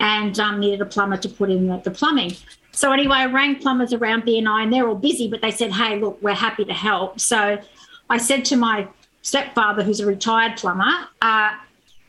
and 0.00 0.38
um, 0.38 0.60
needed 0.60 0.80
a 0.80 0.86
plumber 0.86 1.16
to 1.16 1.28
put 1.28 1.50
in 1.50 1.68
the, 1.68 1.78
the, 1.78 1.90
plumbing. 1.90 2.32
So 2.72 2.92
anyway, 2.92 3.16
I 3.16 3.26
rang 3.26 3.56
plumbers 3.56 3.92
around 3.92 4.24
BNI, 4.24 4.64
and 4.64 4.72
they're 4.72 4.86
all 4.86 4.94
busy, 4.94 5.28
but 5.28 5.40
they 5.40 5.50
said, 5.50 5.72
"Hey, 5.72 5.98
look, 5.98 6.18
we're 6.22 6.34
happy 6.34 6.64
to 6.64 6.74
help." 6.74 7.20
So 7.20 7.58
I 8.10 8.18
said 8.18 8.44
to 8.46 8.56
my 8.56 8.88
stepfather, 9.22 9.82
who's 9.82 10.00
a 10.00 10.06
retired 10.06 10.56
plumber. 10.56 11.08
Uh, 11.20 11.56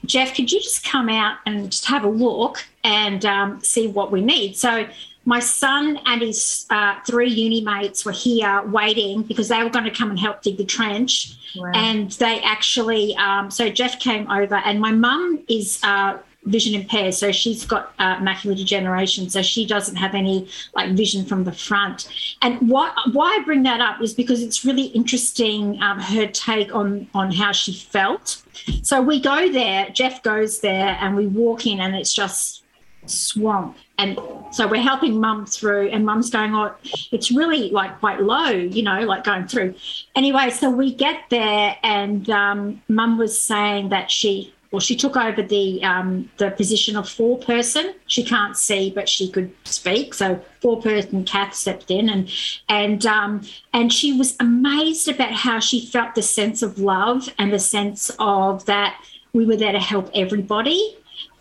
Jeff, 0.05 0.35
could 0.35 0.51
you 0.51 0.61
just 0.61 0.83
come 0.83 1.09
out 1.09 1.37
and 1.45 1.71
just 1.71 1.85
have 1.85 2.03
a 2.03 2.09
look 2.09 2.63
and 2.83 3.25
um, 3.25 3.59
see 3.61 3.87
what 3.87 4.11
we 4.11 4.21
need? 4.21 4.55
So 4.55 4.87
my 5.25 5.39
son 5.39 5.99
and 6.05 6.21
his 6.21 6.65
uh, 6.69 6.95
three 7.05 7.29
uni 7.29 7.61
mates 7.61 8.05
were 8.05 8.11
here 8.11 8.61
waiting 8.67 9.23
because 9.23 9.49
they 9.49 9.61
were 9.63 9.69
going 9.69 9.83
to 9.83 9.91
come 9.91 10.09
and 10.09 10.19
help 10.19 10.41
dig 10.41 10.57
the 10.57 10.63
trench. 10.63 11.33
Wow. 11.57 11.71
And 11.73 12.11
they 12.11 12.39
actually, 12.41 13.15
um, 13.17 13.51
so 13.51 13.69
Jeff 13.69 13.99
came 13.99 14.31
over, 14.31 14.55
and 14.55 14.79
my 14.79 14.91
mum 14.91 15.43
is 15.49 15.81
uh, 15.83 16.19
vision 16.47 16.79
impaired, 16.79 17.13
so 17.13 17.31
she's 17.31 17.65
got 17.65 17.93
uh, 17.99 18.17
macular 18.17 18.55
degeneration, 18.55 19.29
so 19.29 19.41
she 19.41 19.65
doesn't 19.65 19.95
have 19.95 20.15
any 20.15 20.47
like 20.75 20.91
vision 20.91 21.25
from 21.25 21.43
the 21.43 21.51
front. 21.51 22.09
And 22.41 22.69
why 22.69 22.91
why 23.11 23.37
I 23.39 23.43
bring 23.43 23.63
that 23.63 23.81
up 23.81 24.01
is 24.01 24.13
because 24.13 24.41
it's 24.41 24.65
really 24.65 24.87
interesting 24.87 25.81
um, 25.81 25.99
her 25.99 26.27
take 26.27 26.73
on 26.73 27.07
on 27.13 27.31
how 27.31 27.51
she 27.51 27.73
felt. 27.73 28.43
So 28.81 29.01
we 29.01 29.19
go 29.19 29.51
there, 29.51 29.89
Jeff 29.89 30.23
goes 30.23 30.61
there, 30.61 30.97
and 30.99 31.15
we 31.15 31.27
walk 31.27 31.65
in, 31.65 31.79
and 31.79 31.95
it's 31.95 32.13
just 32.13 32.63
swamp 33.09 33.77
and 33.97 34.19
so 34.51 34.67
we're 34.67 34.81
helping 34.81 35.19
mum 35.19 35.45
through 35.45 35.87
and 35.89 36.05
mum's 36.05 36.29
going 36.29 36.53
oh 36.53 36.73
it's 37.11 37.31
really 37.31 37.69
like 37.71 37.97
quite 37.99 38.21
low 38.21 38.49
you 38.49 38.83
know 38.83 38.99
like 39.01 39.23
going 39.23 39.47
through 39.47 39.73
anyway 40.15 40.49
so 40.49 40.69
we 40.69 40.93
get 40.93 41.21
there 41.29 41.75
and 41.83 42.29
um, 42.29 42.81
mum 42.87 43.17
was 43.17 43.39
saying 43.39 43.89
that 43.89 44.11
she 44.11 44.53
well 44.71 44.79
she 44.79 44.95
took 44.95 45.15
over 45.15 45.41
the 45.41 45.83
um, 45.83 46.29
the 46.37 46.51
position 46.51 46.95
of 46.95 47.07
four 47.07 47.37
person 47.39 47.93
she 48.07 48.23
can't 48.23 48.57
see 48.57 48.89
but 48.89 49.07
she 49.07 49.29
could 49.29 49.51
speak 49.63 50.13
so 50.13 50.39
four 50.61 50.81
person 50.81 51.23
kath 51.23 51.53
stepped 51.53 51.91
in 51.91 52.09
and 52.09 52.31
and 52.69 53.05
um, 53.05 53.41
and 53.73 53.91
she 53.91 54.13
was 54.13 54.35
amazed 54.39 55.07
about 55.07 55.31
how 55.31 55.59
she 55.59 55.85
felt 55.85 56.15
the 56.15 56.21
sense 56.21 56.61
of 56.61 56.79
love 56.79 57.29
and 57.37 57.53
the 57.53 57.59
sense 57.59 58.11
of 58.19 58.65
that 58.65 59.01
we 59.33 59.45
were 59.45 59.57
there 59.57 59.71
to 59.71 59.79
help 59.79 60.09
everybody 60.13 60.97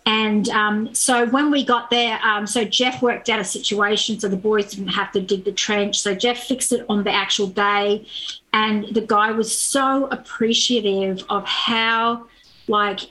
and 0.07 0.47
um, 0.51 0.95
so 0.95 1.25
when 1.25 1.51
we 1.51 1.65
got 1.65 1.89
there, 1.89 2.17
um, 2.23 2.47
so 2.47 2.63
Jeff 2.63 3.01
worked 3.01 3.27
out 3.27 3.41
a 3.41 3.43
situation 3.43 4.17
so 4.17 4.29
the 4.29 4.37
boys 4.37 4.71
didn't 4.71 4.87
have 4.87 5.11
to 5.11 5.19
dig 5.19 5.43
the 5.43 5.51
trench. 5.51 5.99
So 5.99 6.15
Jeff 6.15 6.37
fixed 6.45 6.71
it 6.71 6.85
on 6.87 7.03
the 7.03 7.11
actual 7.11 7.47
day. 7.47 8.07
And 8.53 8.85
the 8.95 9.01
guy 9.01 9.31
was 9.31 9.55
so 9.55 10.05
appreciative 10.05 11.25
of 11.29 11.43
how, 11.45 12.25
like, 12.69 13.01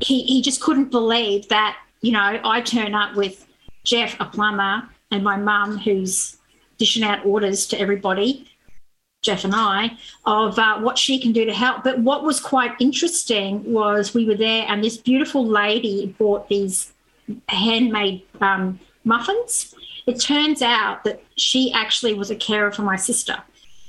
he, 0.00 0.22
he 0.22 0.42
just 0.42 0.60
couldn't 0.60 0.90
believe 0.90 1.48
that, 1.48 1.78
you 2.00 2.12
know, 2.12 2.40
I 2.44 2.60
turn 2.60 2.94
up 2.94 3.14
with 3.14 3.46
Jeff, 3.84 4.18
a 4.20 4.24
plumber, 4.24 4.88
and 5.10 5.22
my 5.22 5.36
mum, 5.36 5.78
who's 5.78 6.36
dishing 6.78 7.02
out 7.02 7.24
orders 7.24 7.66
to 7.68 7.78
everybody. 7.78 8.46
Jeff 9.22 9.44
and 9.44 9.54
I, 9.54 9.98
of 10.24 10.58
uh, 10.58 10.78
what 10.80 10.96
she 10.96 11.20
can 11.20 11.32
do 11.32 11.44
to 11.44 11.52
help. 11.52 11.84
But 11.84 11.98
what 11.98 12.24
was 12.24 12.40
quite 12.40 12.72
interesting 12.80 13.70
was 13.70 14.14
we 14.14 14.24
were 14.24 14.34
there, 14.34 14.64
and 14.66 14.82
this 14.82 14.96
beautiful 14.96 15.46
lady 15.46 16.14
bought 16.18 16.48
these 16.48 16.94
handmade 17.48 18.22
um, 18.40 18.80
muffins. 19.04 19.74
It 20.06 20.20
turns 20.20 20.62
out 20.62 21.04
that 21.04 21.22
she 21.36 21.70
actually 21.72 22.14
was 22.14 22.30
a 22.30 22.36
carer 22.36 22.72
for 22.72 22.82
my 22.82 22.96
sister. 22.96 23.36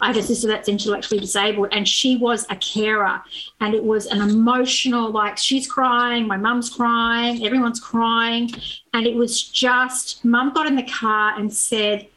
I 0.01 0.07
have 0.07 0.17
a 0.17 0.23
sister 0.23 0.47
that's 0.47 0.67
intellectually 0.67 1.19
disabled, 1.19 1.69
and 1.71 1.87
she 1.87 2.17
was 2.17 2.45
a 2.49 2.55
carer. 2.55 3.21
And 3.59 3.73
it 3.73 3.83
was 3.83 4.07
an 4.07 4.21
emotional, 4.21 5.11
like, 5.11 5.37
she's 5.37 5.67
crying, 5.67 6.27
my 6.27 6.37
mum's 6.37 6.69
crying, 6.69 7.45
everyone's 7.45 7.79
crying. 7.79 8.49
And 8.93 9.05
it 9.05 9.15
was 9.15 9.41
just, 9.43 10.25
mum 10.25 10.53
got 10.53 10.65
in 10.65 10.75
the 10.75 10.83
car 10.83 11.39
and 11.39 11.53
said, 11.53 12.07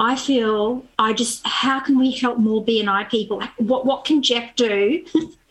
I 0.00 0.14
feel 0.14 0.84
I 0.98 1.12
just 1.12 1.44
how 1.46 1.80
can 1.80 1.98
we 1.98 2.12
help 2.12 2.38
more 2.38 2.64
BNI 2.64 3.10
people? 3.10 3.42
What 3.56 3.84
what 3.84 4.04
can 4.04 4.22
Jeff 4.22 4.54
do? 4.54 5.04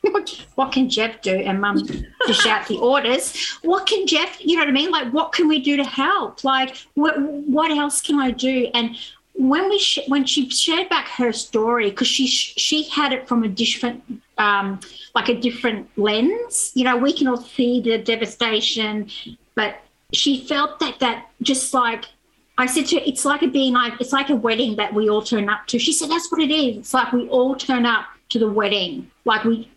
what 0.56 0.72
can 0.72 0.89
Jeff 0.89 1.22
do? 1.22 1.36
And 1.36 1.60
Mum 1.60 1.86
dish 2.25 2.46
out 2.46 2.67
the 2.67 2.77
orders. 2.77 3.58
What 3.62 3.86
can 3.86 4.08
Jeff? 4.08 4.38
You 4.39 4.56
know 4.56 4.62
what 4.62 4.70
I 4.70 4.72
mean? 4.72 4.89
Like 4.89 5.12
what 5.12 5.34
can 5.34 5.48
we 5.48 5.60
do 5.60 5.75
to 5.77 5.84
help? 5.84 6.44
Like 6.44 6.77
what 6.94 7.20
what 7.20 7.72
else 7.72 8.01
can 8.01 8.20
I 8.20 8.32
do? 8.32 8.70
And 8.74 8.96
when 9.38 9.70
we 9.70 9.77
sh- 9.79 10.08
when 10.08 10.25
she 10.25 10.50
shared 10.50 10.89
back 10.89 11.08
her 11.10 11.32
story 11.32 11.91
because 11.91 12.08
she 12.08 12.27
she 12.27 12.84
had 12.89 13.13
it 13.13 13.27
from 13.27 13.44
a 13.44 13.48
different 13.48 14.03
um, 14.38 14.79
like 15.15 15.29
a 15.29 15.39
different 15.39 15.89
lens. 15.98 16.72
You 16.74 16.84
know, 16.84 16.98
we 16.98 17.13
can 17.13 17.27
all 17.27 17.38
see 17.38 17.79
the 17.79 17.98
devastation, 18.00 19.10
but 19.56 19.77
she 20.12 20.46
felt 20.46 20.79
that 20.79 21.00
that 21.00 21.27
just 21.41 21.74
like 21.74 22.06
I 22.58 22.65
said 22.65 22.88
to 22.88 22.96
her, 22.98 23.03
it's 23.06 23.25
like 23.25 23.44
a 23.44 23.48
being 23.48 23.74
like 23.74 23.94
it's 24.01 24.12
like 24.12 24.29
a 24.29 24.36
wedding 24.36 24.75
that 24.77 24.94
we 24.94 25.08
all 25.08 25.22
turn 25.22 25.50
up 25.50 25.67
to. 25.67 25.77
She 25.77 25.94
said, 25.94 26.10
that's 26.10 26.32
what 26.32 26.41
it 26.41 26.51
is. 26.51 26.77
It's 26.77 26.94
like 26.94 27.13
we 27.13 27.29
all 27.29 27.56
turn 27.56 27.86
up 27.86 28.06
to 28.29 28.39
the 28.39 28.50
wedding. 28.50 29.12
Like 29.24 29.44
we, 29.44 29.70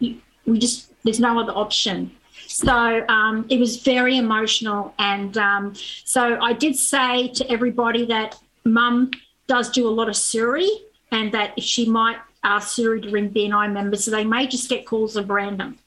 we 0.00 0.58
just 0.58 0.92
there's 1.04 1.20
no 1.20 1.38
other 1.38 1.52
option. 1.52 2.10
So 2.46 3.04
um, 3.08 3.46
it 3.50 3.58
was 3.58 3.82
very 3.82 4.16
emotional, 4.16 4.94
and 4.98 5.36
um, 5.36 5.74
so 6.04 6.38
I 6.40 6.52
did 6.52 6.76
say 6.76 7.28
to 7.28 7.50
everybody 7.50 8.06
that 8.06 8.38
Mum 8.64 9.10
does 9.46 9.70
do 9.70 9.86
a 9.86 9.90
lot 9.90 10.08
of 10.08 10.16
Siri, 10.16 10.70
and 11.10 11.32
that 11.32 11.54
if 11.56 11.64
she 11.64 11.88
might 11.88 12.18
ask 12.42 12.74
Siri 12.74 13.00
to 13.00 13.10
ring 13.10 13.30
BNI 13.30 13.72
members, 13.72 14.04
so 14.04 14.10
they 14.10 14.24
may 14.24 14.46
just 14.46 14.68
get 14.68 14.86
calls 14.86 15.16
of 15.16 15.30
random 15.30 15.78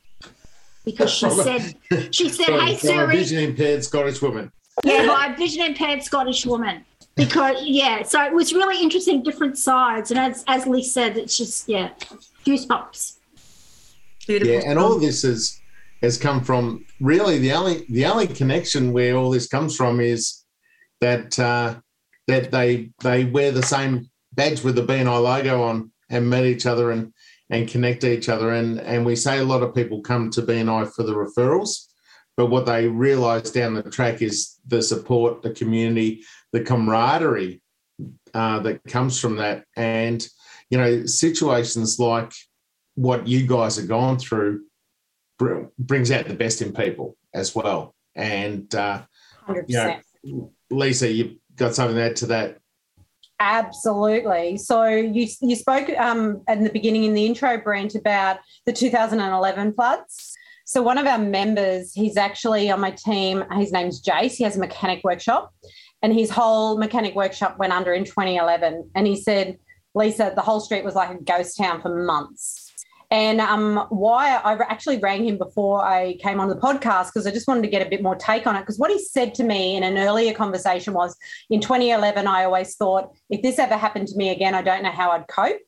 because 0.86 1.12
she 1.12 1.29
said 1.29 1.75
she 2.12 2.29
said, 2.29 2.48
"Hey 2.48 2.75
Siri, 2.75 3.17
vision 3.17 3.39
impaired 3.39 3.84
Scottish 3.84 4.22
woman." 4.22 4.51
yeah, 4.84 5.07
by 5.07 5.34
a 5.34 5.38
vision 5.38 5.65
impaired 5.65 6.03
Scottish 6.03 6.46
woman. 6.46 6.84
Because 7.15 7.57
yeah, 7.63 8.03
so 8.03 8.24
it 8.24 8.34
was 8.34 8.53
really 8.53 8.81
interesting, 8.81 9.24
different 9.24 9.57
sides, 9.57 10.12
and 10.12 10.19
as 10.19 10.43
as 10.48 10.67
Lee 10.67 10.84
said, 10.84 11.17
it's 11.17 11.38
just 11.38 11.67
yeah, 11.67 11.89
goosebumps. 12.46 13.17
Beautiful. 14.27 14.53
Yeah, 14.53 14.62
and 14.65 14.77
all 14.77 15.00
this 15.00 15.24
is 15.24 15.60
has 16.01 16.17
come 16.17 16.43
from 16.43 16.86
really 17.00 17.39
the 17.39 17.53
only 17.53 17.86
the 17.89 18.05
only 18.05 18.27
connection 18.27 18.93
where 18.93 19.15
all 19.15 19.31
this 19.31 19.48
comes 19.48 19.75
from 19.75 20.00
is 20.00 20.43
that 21.01 21.39
uh, 21.39 21.75
that 22.27 22.51
they 22.51 22.91
they 23.01 23.25
wear 23.25 23.51
the 23.51 23.63
same 23.63 24.10
badge 24.34 24.63
with 24.63 24.75
the 24.75 24.84
BNI 24.84 25.22
logo 25.22 25.63
on 25.63 25.91
and 26.10 26.29
meet 26.29 26.46
each 26.46 26.65
other 26.65 26.91
and 26.91 27.13
and 27.50 27.67
connect 27.67 28.03
each 28.03 28.29
other 28.29 28.51
and 28.51 28.79
and 28.79 29.05
we 29.05 29.15
say 29.15 29.39
a 29.39 29.43
lot 29.43 29.63
of 29.63 29.74
people 29.74 30.01
come 30.01 30.29
to 30.29 30.41
BNI 30.41 30.93
for 30.93 31.03
the 31.03 31.13
referrals 31.13 31.88
but 32.38 32.51
what 32.51 32.67
they 32.67 32.88
realize 32.88 33.50
down 33.50 33.74
the 33.74 33.81
track 33.81 34.22
is 34.22 34.60
the 34.67 34.81
support, 34.81 35.41
the 35.41 35.50
community, 35.50 36.24
the 36.53 36.62
camaraderie 36.62 37.62
uh, 38.34 38.60
that 38.60 38.84
comes 38.86 39.19
from 39.19 39.38
that. 39.38 39.65
And, 39.75 40.25
you 40.69 40.77
know, 40.77 41.07
situations 41.07 41.98
like 41.98 42.31
what 42.93 43.27
you 43.27 43.48
guys 43.48 43.79
are 43.79 43.88
going 43.88 44.19
through 44.19 44.65
br- 45.39 45.65
brings 45.79 46.12
out 46.12 46.27
the 46.27 46.36
best 46.36 46.62
in 46.62 46.74
people 46.74 47.17
as 47.34 47.55
well. 47.55 47.96
And, 48.15 48.74
uh, 48.74 49.01
you 49.65 49.77
know, 50.24 50.51
Lisa, 50.69 51.12
you've 51.12 51.38
got 51.58 51.76
something 51.76 51.96
to 51.96 52.04
add 52.04 52.16
to 52.18 52.26
that. 52.28 52.58
Absolutely. 53.40 54.58
So 54.58 54.86
you 54.86 55.28
you 55.42 55.56
spoke 55.56 55.90
um, 55.98 56.42
in 56.48 56.64
the 56.64 56.72
beginning 56.72 57.04
in 57.04 57.14
the 57.14 57.26
intro, 57.26 57.58
Brent, 57.58 57.94
about 57.96 58.40
the 58.66 58.74
2011 58.74 59.74
floods. 59.74 60.34
So 60.66 60.82
one 60.82 60.98
of 60.98 61.06
our 61.06 61.20
members, 61.20 61.94
he's 61.94 62.18
actually 62.18 62.70
on 62.72 62.80
my 62.80 62.92
team. 62.92 63.44
His 63.54 63.72
name's 63.72 64.02
Jace. 64.04 64.34
He 64.34 64.44
has 64.44 64.58
a 64.58 64.60
mechanic 64.60 65.04
workshop, 65.04 65.54
and 66.02 66.14
his 66.14 66.30
whole 66.30 66.78
mechanic 66.78 67.16
workshop 67.16 67.60
went 67.60 67.74
under 67.74 67.94
in 67.94 68.06
2011. 68.06 68.92
And 68.96 69.08
he 69.08 69.16
said, 69.16 69.58
Lisa, 69.94 70.34
the 70.36 70.42
whole 70.42 70.60
street 70.60 70.84
was 70.84 70.96
like 70.96 71.12
a 71.12 71.24
ghost 71.24 71.58
town 71.58 71.82
for 71.82 72.04
months. 72.04 72.67
And 73.10 73.40
um, 73.40 73.86
why 73.90 74.36
I 74.36 74.54
actually 74.64 74.98
rang 75.00 75.26
him 75.26 75.38
before 75.38 75.82
I 75.82 76.18
came 76.22 76.42
on 76.42 76.50
the 76.50 76.58
podcast 76.58 77.08
because 77.08 77.26
I 77.26 77.32
just 77.32 77.48
wanted 77.48 77.62
to 77.62 77.70
get 77.70 77.86
a 77.86 77.90
bit 77.90 78.04
more 78.04 78.16
take 78.16 78.46
on 78.46 78.56
it. 78.56 78.60
Because 78.60 78.78
what 78.78 78.92
he 78.92 79.00
said 79.00 79.34
to 79.36 79.44
me 79.44 79.78
in 79.78 79.84
an 79.84 79.98
earlier 79.98 80.34
conversation 80.34 80.94
was 80.94 81.16
in 81.50 81.62
2011, 81.62 82.28
I 82.28 82.44
always 82.44 82.76
thought, 82.76 83.16
if 83.30 83.42
this 83.42 83.60
ever 83.60 83.78
happened 83.78 84.10
to 84.10 84.18
me 84.18 84.30
again, 84.30 84.54
I 84.54 84.62
don't 84.62 84.84
know 84.84 84.92
how 84.92 85.12
I'd 85.12 85.28
cope. 85.28 85.60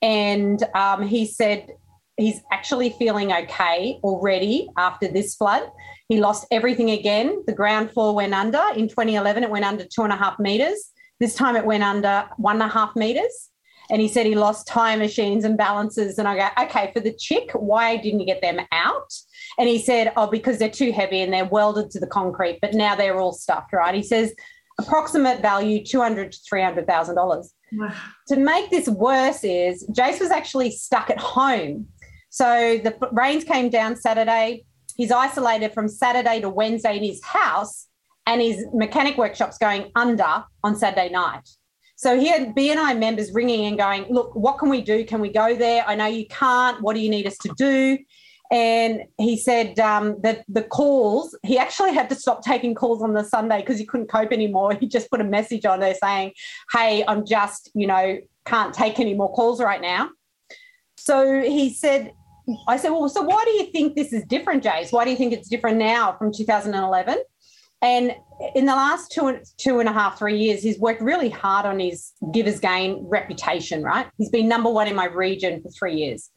And 0.00 0.62
um, 0.74 1.06
he 1.06 1.26
said 1.26 1.68
he's 2.16 2.40
actually 2.52 2.90
feeling 2.90 3.32
okay 3.32 3.98
already 4.04 4.68
after 4.76 5.08
this 5.08 5.34
flood. 5.34 5.68
He 6.08 6.20
lost 6.20 6.46
everything 6.52 6.90
again. 6.90 7.42
The 7.46 7.52
ground 7.52 7.90
floor 7.90 8.14
went 8.14 8.32
under. 8.32 8.62
In 8.76 8.88
2011, 8.88 9.42
it 9.42 9.50
went 9.50 9.64
under 9.64 9.84
two 9.84 10.02
and 10.02 10.12
a 10.12 10.16
half 10.16 10.38
meters. 10.38 10.92
This 11.18 11.34
time 11.34 11.56
it 11.56 11.64
went 11.64 11.82
under 11.82 12.28
one 12.36 12.62
and 12.62 12.70
a 12.70 12.72
half 12.72 12.94
meters. 12.94 13.50
And 13.90 14.00
he 14.00 14.08
said 14.08 14.26
he 14.26 14.34
lost 14.34 14.66
tire 14.66 14.96
machines 14.96 15.44
and 15.44 15.56
balances. 15.56 16.18
And 16.18 16.26
I 16.26 16.36
go, 16.36 16.64
okay, 16.64 16.90
for 16.92 17.00
the 17.00 17.12
chick, 17.12 17.50
why 17.52 17.96
didn't 17.96 18.20
you 18.20 18.26
get 18.26 18.42
them 18.42 18.60
out? 18.72 19.12
And 19.58 19.68
he 19.68 19.78
said, 19.78 20.12
oh, 20.16 20.26
because 20.26 20.58
they're 20.58 20.68
too 20.68 20.92
heavy 20.92 21.20
and 21.20 21.32
they're 21.32 21.44
welded 21.44 21.90
to 21.92 22.00
the 22.00 22.06
concrete, 22.06 22.58
but 22.60 22.74
now 22.74 22.94
they're 22.94 23.18
all 23.18 23.32
stuffed, 23.32 23.72
right? 23.72 23.94
He 23.94 24.02
says, 24.02 24.34
approximate 24.78 25.40
value, 25.40 25.84
200 25.84 26.32
to 26.32 26.38
$300,000. 26.38 27.46
Wow. 27.72 27.94
To 28.28 28.36
make 28.36 28.70
this 28.70 28.88
worse 28.88 29.42
is 29.42 29.86
Jace 29.88 30.20
was 30.20 30.30
actually 30.30 30.70
stuck 30.70 31.10
at 31.10 31.18
home. 31.18 31.88
So 32.30 32.78
the 32.82 32.96
rains 33.12 33.44
came 33.44 33.70
down 33.70 33.96
Saturday. 33.96 34.64
He's 34.96 35.10
isolated 35.10 35.72
from 35.72 35.88
Saturday 35.88 36.40
to 36.40 36.48
Wednesday 36.48 36.96
in 36.98 37.04
his 37.04 37.22
house 37.24 37.86
and 38.26 38.40
his 38.40 38.66
mechanic 38.74 39.16
workshop's 39.16 39.58
going 39.58 39.90
under 39.94 40.44
on 40.62 40.76
Saturday 40.76 41.08
night. 41.08 41.48
So 41.96 42.18
he 42.18 42.28
had 42.28 42.54
BNI 42.54 42.98
members 42.98 43.32
ringing 43.32 43.64
and 43.66 43.78
going, 43.78 44.06
look, 44.10 44.34
what 44.36 44.58
can 44.58 44.68
we 44.68 44.82
do? 44.82 45.04
Can 45.04 45.20
we 45.20 45.30
go 45.30 45.56
there? 45.56 45.82
I 45.86 45.94
know 45.94 46.06
you 46.06 46.26
can't. 46.28 46.82
What 46.82 46.94
do 46.94 47.00
you 47.00 47.08
need 47.08 47.26
us 47.26 47.38
to 47.38 47.50
do? 47.56 47.98
And 48.50 49.02
he 49.18 49.36
said 49.36 49.78
um, 49.80 50.20
that 50.20 50.44
the 50.46 50.62
calls, 50.62 51.36
he 51.42 51.58
actually 51.58 51.94
had 51.94 52.08
to 52.10 52.14
stop 52.14 52.44
taking 52.44 52.74
calls 52.74 53.02
on 53.02 53.14
the 53.14 53.24
Sunday 53.24 53.60
because 53.60 53.78
he 53.78 53.86
couldn't 53.86 54.08
cope 54.08 54.30
anymore. 54.30 54.74
He 54.80 54.86
just 54.86 55.10
put 55.10 55.20
a 55.20 55.24
message 55.24 55.64
on 55.64 55.80
there 55.80 55.94
saying, 55.94 56.32
hey, 56.70 57.02
I'm 57.08 57.24
just, 57.24 57.70
you 57.74 57.86
know, 57.86 58.18
can't 58.44 58.74
take 58.74 59.00
any 59.00 59.14
more 59.14 59.32
calls 59.32 59.60
right 59.60 59.80
now. 59.80 60.10
So 60.98 61.40
he 61.40 61.72
said, 61.72 62.12
I 62.68 62.76
said, 62.76 62.90
well, 62.90 63.08
so 63.08 63.22
why 63.22 63.42
do 63.44 63.50
you 63.52 63.72
think 63.72 63.96
this 63.96 64.12
is 64.12 64.22
different, 64.24 64.62
Jace? 64.62 64.92
Why 64.92 65.04
do 65.04 65.10
you 65.10 65.16
think 65.16 65.32
it's 65.32 65.48
different 65.48 65.78
now 65.78 66.14
from 66.18 66.32
2011? 66.32 67.18
And 67.82 68.14
in 68.54 68.66
the 68.66 68.74
last 68.74 69.12
two, 69.12 69.38
two 69.58 69.80
and 69.80 69.88
a 69.88 69.92
half, 69.92 70.18
three 70.18 70.38
years, 70.38 70.62
he's 70.62 70.78
worked 70.78 71.02
really 71.02 71.28
hard 71.28 71.66
on 71.66 71.78
his 71.78 72.12
Givers 72.32 72.58
Gain 72.58 73.04
reputation, 73.08 73.82
right? 73.82 74.06
He's 74.18 74.30
been 74.30 74.48
number 74.48 74.70
one 74.70 74.88
in 74.88 74.94
my 74.94 75.06
region 75.06 75.62
for 75.62 75.70
three 75.70 75.96
years. 75.96 76.30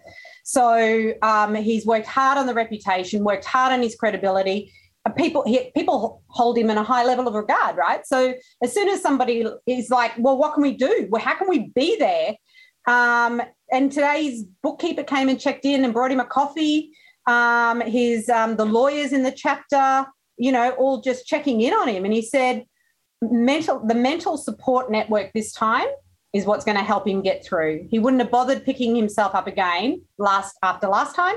So 0.43 1.13
um, 1.21 1.55
he's 1.55 1.85
worked 1.85 2.07
hard 2.07 2.37
on 2.37 2.45
the 2.45 2.53
reputation, 2.53 3.23
worked 3.23 3.45
hard 3.45 3.71
on 3.71 3.81
his 3.81 3.95
credibility. 3.95 4.73
People, 5.15 5.43
he, 5.45 5.71
people 5.75 6.21
hold 6.27 6.57
him 6.57 6.69
in 6.69 6.77
a 6.77 6.83
high 6.83 7.05
level 7.05 7.27
of 7.27 7.33
regard, 7.33 7.77
right? 7.77 8.05
So 8.05 8.33
as 8.61 8.73
soon 8.73 8.89
as 8.89 9.01
somebody 9.01 9.45
is 9.65 9.89
like, 9.89 10.11
well, 10.17 10.37
what 10.37 10.53
can 10.53 10.61
we 10.61 10.75
do? 10.75 11.07
Well, 11.09 11.21
how 11.21 11.35
can 11.35 11.47
we 11.49 11.69
be 11.73 11.97
there? 11.97 12.35
Um, 12.87 13.41
and 13.71 13.91
today's 13.91 14.43
bookkeeper 14.61 15.03
came 15.03 15.29
and 15.29 15.39
checked 15.39 15.65
in 15.65 15.83
and 15.83 15.93
brought 15.93 16.11
him 16.11 16.19
a 16.19 16.25
coffee. 16.25 16.91
Um, 17.27 17.81
his 17.81 18.29
um, 18.29 18.55
the 18.55 18.65
lawyers 18.65 19.13
in 19.13 19.23
the 19.23 19.31
chapter 19.31 20.07
you 20.39 20.51
know, 20.51 20.71
all 20.71 21.01
just 21.01 21.27
checking 21.27 21.61
in 21.61 21.73
on 21.73 21.87
him. 21.87 22.05
And 22.05 22.13
he 22.13 22.21
said, 22.23 22.65
mental 23.21 23.85
the 23.85 23.95
mental 23.95 24.37
support 24.37 24.89
network 24.89 25.31
this 25.33 25.51
time 25.51 25.87
is 26.31 26.45
what's 26.45 26.63
going 26.63 26.77
to 26.77 26.83
help 26.83 27.07
him 27.07 27.21
get 27.21 27.43
through. 27.43 27.87
He 27.89 27.97
wouldn't 27.97 28.21
have 28.21 28.31
bothered 28.31 28.63
picking 28.63 28.95
himself 28.95 29.33
up 29.33 29.47
again 29.47 30.01
last 30.19 30.55
after 30.63 30.87
last 30.87 31.15
time, 31.15 31.35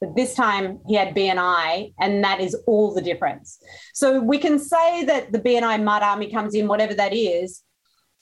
but 0.00 0.14
this 0.14 0.34
time 0.34 0.80
he 0.86 0.94
had 0.94 1.14
BNI, 1.14 1.94
and 1.98 2.22
that 2.22 2.40
is 2.40 2.54
all 2.66 2.94
the 2.94 3.00
difference. 3.00 3.58
So 3.94 4.20
we 4.20 4.38
can 4.38 4.58
say 4.58 5.04
that 5.06 5.32
the 5.32 5.40
BNI 5.40 5.82
mud 5.82 6.02
army 6.02 6.30
comes 6.30 6.54
in, 6.54 6.68
whatever 6.68 6.94
that 6.94 7.14
is, 7.14 7.62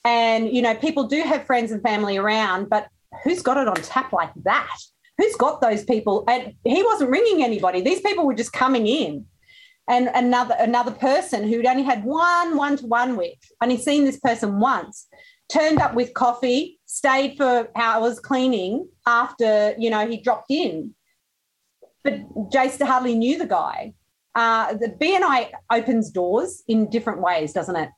and 0.05 0.49
you 0.49 0.61
know 0.61 0.75
people 0.75 1.05
do 1.05 1.21
have 1.23 1.45
friends 1.45 1.71
and 1.71 1.83
family 1.83 2.17
around, 2.17 2.69
but 2.69 2.87
who's 3.23 3.41
got 3.41 3.57
it 3.57 3.67
on 3.67 3.75
tap 3.75 4.13
like 4.13 4.31
that? 4.43 4.77
Who's 5.17 5.35
got 5.35 5.61
those 5.61 5.83
people? 5.83 6.23
And 6.27 6.53
he 6.63 6.83
wasn't 6.83 7.11
ringing 7.11 7.43
anybody; 7.43 7.81
these 7.81 8.01
people 8.01 8.25
were 8.25 8.33
just 8.33 8.53
coming 8.53 8.87
in 8.87 9.25
and 9.87 10.09
another 10.13 10.55
another 10.59 10.91
person 10.91 11.47
who'd 11.47 11.65
only 11.65 11.83
had 11.83 12.03
one 12.03 12.55
one 12.55 12.77
to 12.77 12.87
one 12.87 13.17
with, 13.17 13.37
only 13.61 13.77
seen 13.77 14.05
this 14.05 14.19
person 14.19 14.59
once, 14.59 15.07
turned 15.51 15.79
up 15.79 15.93
with 15.93 16.13
coffee, 16.13 16.79
stayed 16.85 17.37
for 17.37 17.69
hours 17.75 18.19
cleaning 18.19 18.87
after 19.05 19.75
you 19.77 19.89
know 19.89 20.07
he 20.07 20.21
dropped 20.21 20.49
in. 20.49 20.93
But 22.03 22.21
Jace 22.51 22.85
hardly 22.85 23.15
knew 23.15 23.37
the 23.37 23.47
guy. 23.47 23.93
Uh, 24.35 24.73
the 24.73 24.89
BNI 24.89 25.51
opens 25.71 26.09
doors 26.09 26.63
in 26.67 26.89
different 26.89 27.21
ways, 27.21 27.53
doesn't 27.53 27.75
it? 27.75 27.89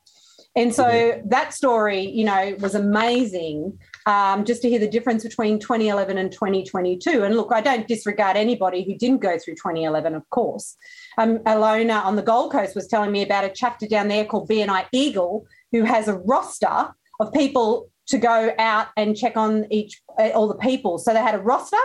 And 0.56 0.74
so 0.74 0.84
mm-hmm. 0.84 1.28
that 1.28 1.52
story, 1.52 2.00
you 2.00 2.24
know, 2.24 2.56
was 2.60 2.74
amazing 2.74 3.78
um, 4.06 4.44
just 4.46 4.62
to 4.62 4.70
hear 4.70 4.78
the 4.78 4.88
difference 4.88 5.22
between 5.22 5.58
2011 5.58 6.16
and 6.16 6.32
2022. 6.32 7.24
And 7.24 7.36
look, 7.36 7.52
I 7.52 7.60
don't 7.60 7.86
disregard 7.86 8.38
anybody 8.38 8.82
who 8.82 8.96
didn't 8.96 9.20
go 9.20 9.38
through 9.38 9.54
2011, 9.54 10.14
of 10.14 10.28
course. 10.30 10.76
Um, 11.18 11.38
Alona 11.40 12.04
on 12.04 12.16
the 12.16 12.22
Gold 12.22 12.52
Coast 12.52 12.74
was 12.74 12.88
telling 12.88 13.12
me 13.12 13.22
about 13.22 13.44
a 13.44 13.48
chapter 13.48 13.86
down 13.86 14.08
there 14.08 14.24
called 14.24 14.48
BNI 14.48 14.86
Eagle, 14.92 15.46
who 15.72 15.84
has 15.84 16.08
a 16.08 16.18
roster 16.18 16.94
of 17.20 17.32
people 17.32 17.90
to 18.08 18.18
go 18.18 18.52
out 18.58 18.88
and 18.96 19.16
check 19.16 19.36
on 19.36 19.66
each 19.72 20.00
uh, 20.18 20.30
all 20.34 20.48
the 20.48 20.58
people. 20.58 20.98
So 20.98 21.12
they 21.12 21.20
had 21.20 21.34
a 21.34 21.38
roster 21.38 21.78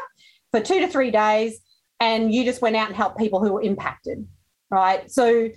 for 0.51 0.59
two 0.59 0.79
to 0.79 0.87
three 0.87 1.11
days, 1.11 1.59
and 1.99 2.33
you 2.33 2.43
just 2.43 2.61
went 2.61 2.75
out 2.75 2.87
and 2.87 2.95
helped 2.95 3.17
people 3.17 3.43
who 3.43 3.53
were 3.53 3.61
impacted, 3.61 4.27
right? 4.69 5.09
So 5.09 5.49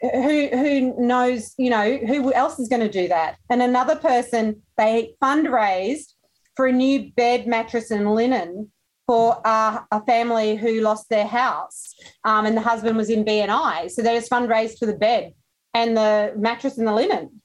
who 0.00 0.48
who 0.48 0.94
knows 0.98 1.54
you 1.58 1.70
know 1.70 1.96
who 1.96 2.32
else 2.32 2.58
is 2.58 2.68
going 2.68 2.80
to 2.82 2.88
do 2.88 3.08
that 3.08 3.36
and 3.50 3.60
another 3.60 3.96
person 3.96 4.62
they 4.76 5.14
fundraised 5.20 6.12
for 6.54 6.66
a 6.66 6.72
new 6.72 7.10
bed 7.16 7.46
mattress 7.46 7.90
and 7.90 8.14
linen 8.14 8.70
for 9.08 9.40
a 9.44 10.04
family 10.06 10.54
who 10.54 10.80
lost 10.82 11.08
their 11.08 11.26
house 11.26 11.94
um, 12.24 12.44
and 12.46 12.54
the 12.54 12.60
husband 12.60 12.96
was 12.96 13.08
in 13.08 13.24
bni 13.24 13.90
so 13.90 14.02
they 14.02 14.14
just 14.14 14.30
fundraised 14.30 14.78
for 14.78 14.86
the 14.86 14.96
bed 14.96 15.32
and 15.74 15.96
the 15.96 16.32
mattress 16.36 16.78
and 16.78 16.86
the 16.86 16.92
linen. 16.92 17.40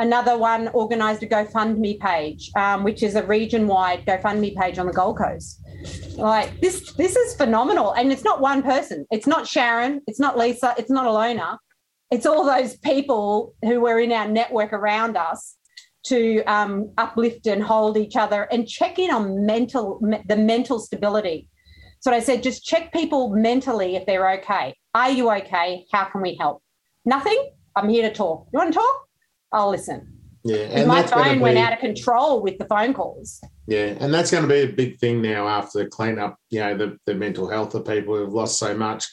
Another 0.00 0.36
one 0.36 0.68
organised 0.70 1.22
a 1.22 1.26
gofundme 1.26 2.00
page 2.00 2.50
um, 2.56 2.82
which 2.82 3.02
is 3.02 3.14
a 3.14 3.24
region-wide 3.24 4.04
gofundme 4.06 4.56
page 4.56 4.78
on 4.78 4.86
the 4.86 4.92
gold 4.92 5.18
coast. 5.18 5.60
Like 6.16 6.60
this 6.60 6.92
this 6.94 7.14
is 7.16 7.36
phenomenal. 7.36 7.92
And 7.92 8.10
it's 8.10 8.24
not 8.24 8.40
one 8.40 8.62
person. 8.62 9.06
It's 9.10 9.26
not 9.26 9.46
sharon. 9.46 10.00
It's 10.06 10.18
not 10.18 10.36
lisa. 10.36 10.74
It's 10.78 10.90
not 10.90 11.06
alona. 11.06 11.58
It's 12.10 12.26
all 12.26 12.44
those 12.44 12.76
people 12.78 13.54
who 13.62 13.80
were 13.80 14.00
in 14.00 14.12
our 14.12 14.28
network 14.28 14.72
around 14.72 15.16
us 15.16 15.56
to 16.04 16.42
um, 16.44 16.90
uplift 16.98 17.46
and 17.46 17.62
hold 17.62 17.96
each 17.96 18.16
other 18.16 18.42
and 18.52 18.68
check 18.68 18.98
in 18.98 19.10
on 19.10 19.46
mental 19.46 20.00
the 20.26 20.36
mental 20.36 20.78
stability. 20.78 21.48
So 22.00 22.12
I 22.12 22.20
said, 22.20 22.42
just 22.42 22.64
check 22.64 22.92
people 22.92 23.30
mentally 23.30 23.96
if 23.96 24.04
they're 24.04 24.30
okay. 24.32 24.76
Are 24.94 25.10
you 25.10 25.30
okay? 25.30 25.86
How 25.92 26.04
can 26.04 26.20
we 26.20 26.36
help? 26.38 26.62
Nothing. 27.04 27.50
I'm 27.74 27.88
here 27.88 28.08
to 28.08 28.14
talk. 28.14 28.46
You 28.52 28.58
want 28.58 28.72
to 28.72 28.78
talk? 28.78 29.08
I'll 29.52 29.70
listen. 29.70 30.10
Yeah, 30.44 30.56
and 30.56 30.86
my 30.86 31.02
phone 31.02 31.36
be, 31.36 31.40
went 31.40 31.56
out 31.56 31.72
of 31.72 31.78
control 31.78 32.42
with 32.42 32.58
the 32.58 32.66
phone 32.66 32.92
calls. 32.92 33.40
Yeah, 33.66 33.96
and 33.98 34.12
that's 34.12 34.30
going 34.30 34.42
to 34.42 34.48
be 34.48 34.60
a 34.60 34.66
big 34.66 34.98
thing 34.98 35.22
now 35.22 35.48
after 35.48 35.82
the 35.82 35.88
cleanup. 35.88 36.36
You 36.50 36.60
know, 36.60 36.76
the, 36.76 36.98
the 37.06 37.14
mental 37.14 37.48
health 37.48 37.74
of 37.74 37.86
people 37.86 38.14
who've 38.14 38.32
lost 38.32 38.58
so 38.58 38.76
much. 38.76 39.06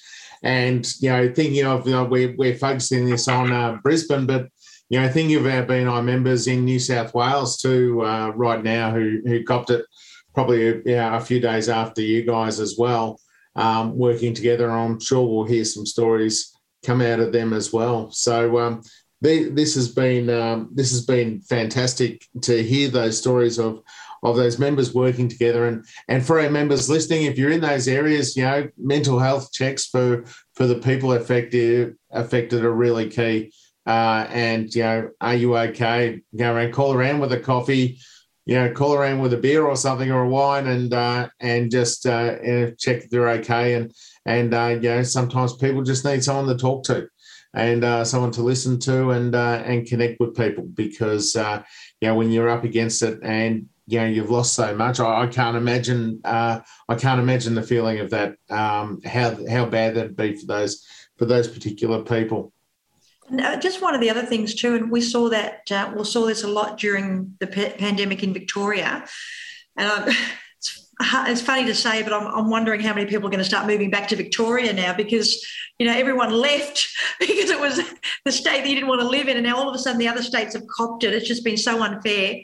And, 0.43 0.85
you 0.99 1.09
know, 1.09 1.31
thinking 1.31 1.65
of, 1.65 1.87
you 1.87 1.93
know, 1.93 2.03
we're, 2.03 2.35
we're 2.35 2.57
focusing 2.57 3.05
this 3.05 3.27
on 3.27 3.51
uh, 3.51 3.77
Brisbane, 3.83 4.25
but, 4.25 4.47
you 4.91 4.99
know, 4.99 5.07
of 5.07 5.45
our 5.45 5.65
BNI 5.65 6.03
members 6.03 6.47
in 6.47 6.65
New 6.65 6.77
South 6.77 7.13
Wales 7.13 7.57
too, 7.57 8.03
uh, 8.03 8.33
right 8.35 8.61
now, 8.61 8.91
who, 8.91 9.21
who 9.25 9.41
copped 9.45 9.69
it 9.69 9.85
probably 10.33 10.83
know, 10.83 11.15
a 11.15 11.21
few 11.21 11.39
days 11.39 11.69
after 11.69 12.01
you 12.01 12.23
guys 12.23 12.59
as 12.59 12.75
well, 12.77 13.17
um, 13.55 13.97
working 13.97 14.33
together. 14.33 14.69
I'm 14.69 14.99
sure 14.99 15.25
we'll 15.25 15.45
hear 15.45 15.63
some 15.63 15.85
stories 15.85 16.53
come 16.85 16.99
out 16.99 17.21
of 17.21 17.31
them 17.31 17.53
as 17.53 17.71
well. 17.71 18.11
So, 18.11 18.59
um, 18.59 18.81
they, 19.21 19.45
this 19.45 19.75
has 19.75 19.87
been 19.87 20.29
um, 20.29 20.69
this 20.73 20.91
has 20.91 21.05
been 21.05 21.39
fantastic 21.41 22.25
to 22.41 22.61
hear 22.61 22.89
those 22.89 23.17
stories 23.17 23.59
of 23.59 23.81
of 24.23 24.35
those 24.35 24.59
members 24.59 24.93
working 24.93 25.29
together. 25.29 25.67
And 25.67 25.85
and 26.09 26.25
for 26.25 26.41
our 26.41 26.49
members 26.49 26.89
listening, 26.89 27.23
if 27.23 27.37
you're 27.37 27.51
in 27.51 27.61
those 27.61 27.87
areas, 27.87 28.35
you 28.35 28.43
know, 28.43 28.67
mental 28.77 29.19
health 29.19 29.53
checks 29.53 29.85
for 29.85 30.25
for 30.55 30.67
the 30.67 30.79
people 30.79 31.13
affected 31.13 31.95
affected 32.11 32.65
are 32.65 32.73
really 32.73 33.07
key. 33.07 33.53
Uh, 33.85 34.27
and 34.29 34.73
you 34.73 34.83
know, 34.83 35.09
are 35.19 35.35
you 35.35 35.57
okay? 35.57 36.21
Go 36.35 36.53
around, 36.53 36.73
call 36.73 36.93
around 36.93 37.19
with 37.19 37.33
a 37.33 37.39
coffee. 37.39 37.99
You 38.45 38.55
know, 38.55 38.71
call 38.73 38.95
around 38.95 39.19
with 39.19 39.33
a 39.33 39.37
beer 39.37 39.65
or 39.65 39.75
something 39.75 40.11
or 40.11 40.23
a 40.23 40.29
wine, 40.29 40.67
and 40.67 40.93
uh, 40.93 41.29
and 41.39 41.69
just 41.71 42.05
uh, 42.05 42.71
check 42.77 43.09
they're 43.09 43.29
okay. 43.29 43.75
And 43.75 43.93
and 44.25 44.53
uh, 44.53 44.77
you 44.81 44.89
know, 44.89 45.03
sometimes 45.03 45.55
people 45.57 45.83
just 45.83 46.05
need 46.05 46.23
someone 46.23 46.47
to 46.47 46.57
talk 46.61 46.83
to. 46.85 47.07
and 47.53 47.83
uh, 47.83 48.05
someone 48.05 48.31
to 48.31 48.41
listen 48.41 48.79
to 48.79 49.11
and 49.11 49.35
uh, 49.35 49.61
and 49.65 49.85
connect 49.87 50.19
with 50.19 50.35
people 50.35 50.63
because 50.63 51.35
uh, 51.35 51.61
you 51.99 52.07
know 52.07 52.15
when 52.15 52.31
you're 52.31 52.49
up 52.49 52.63
against 52.63 53.03
it 53.03 53.19
and 53.23 53.67
you 53.87 53.99
know 53.99 54.05
you've 54.05 54.29
lost 54.29 54.53
so 54.53 54.73
much 54.75 54.99
I, 54.99 55.23
I 55.23 55.27
can't 55.27 55.57
imagine 55.57 56.21
uh, 56.23 56.59
I 56.87 56.95
can't 56.95 57.19
imagine 57.19 57.55
the 57.55 57.61
feeling 57.61 57.99
of 57.99 58.09
that 58.11 58.35
um, 58.49 59.01
how 59.03 59.37
how 59.49 59.65
bad 59.65 59.95
that'd 59.95 60.15
be 60.15 60.35
for 60.35 60.45
those 60.45 60.85
for 61.17 61.25
those 61.25 61.47
particular 61.47 62.03
people. 62.03 62.53
Uh, 63.29 63.55
just 63.57 63.81
one 63.81 63.93
of 63.93 64.01
the 64.01 64.09
other 64.09 64.23
things 64.23 64.55
too, 64.55 64.75
and 64.75 64.91
we 64.91 64.99
saw 64.99 65.29
that 65.29 65.71
uh, 65.71 65.91
we 65.95 66.03
saw 66.03 66.25
this 66.25 66.43
a 66.43 66.47
lot 66.47 66.77
during 66.77 67.35
the 67.39 67.47
pandemic 67.47 68.23
in 68.23 68.33
Victoria, 68.33 69.05
and 69.77 70.15
it's, 70.57 70.89
it's, 70.99 71.41
funny 71.41 71.65
to 71.65 71.75
say, 71.75 72.03
but 72.03 72.11
I'm, 72.11 72.27
I'm, 72.27 72.49
wondering 72.49 72.81
how 72.81 72.93
many 72.93 73.05
people 73.05 73.27
are 73.27 73.31
going 73.31 73.39
to 73.39 73.45
start 73.45 73.67
moving 73.67 73.89
back 73.89 74.09
to 74.09 74.15
Victoria 74.15 74.73
now 74.73 74.93
because 74.93 75.45
you 75.79 75.85
know 75.85 75.93
everyone 75.93 76.31
left 76.49 76.89
because 77.19 77.49
it 77.49 77.59
was 77.59 77.79
the 78.25 78.31
state 78.31 78.63
that 78.63 78.67
you 78.67 78.75
didn't 78.75 78.89
want 78.89 79.01
to 79.01 79.07
live 79.07 79.27
in, 79.27 79.37
and 79.37 79.45
now 79.45 79.55
all 79.55 79.69
of 79.69 79.75
a 79.75 79.79
sudden 79.79 79.99
the 79.99 80.09
other 80.09 80.23
states 80.23 80.53
have 80.53 80.67
copped 80.67 81.03
it. 81.03 81.13
It's 81.13 81.27
just 81.27 81.45
been 81.45 81.57
so 81.57 81.81
unfair. 81.81 82.41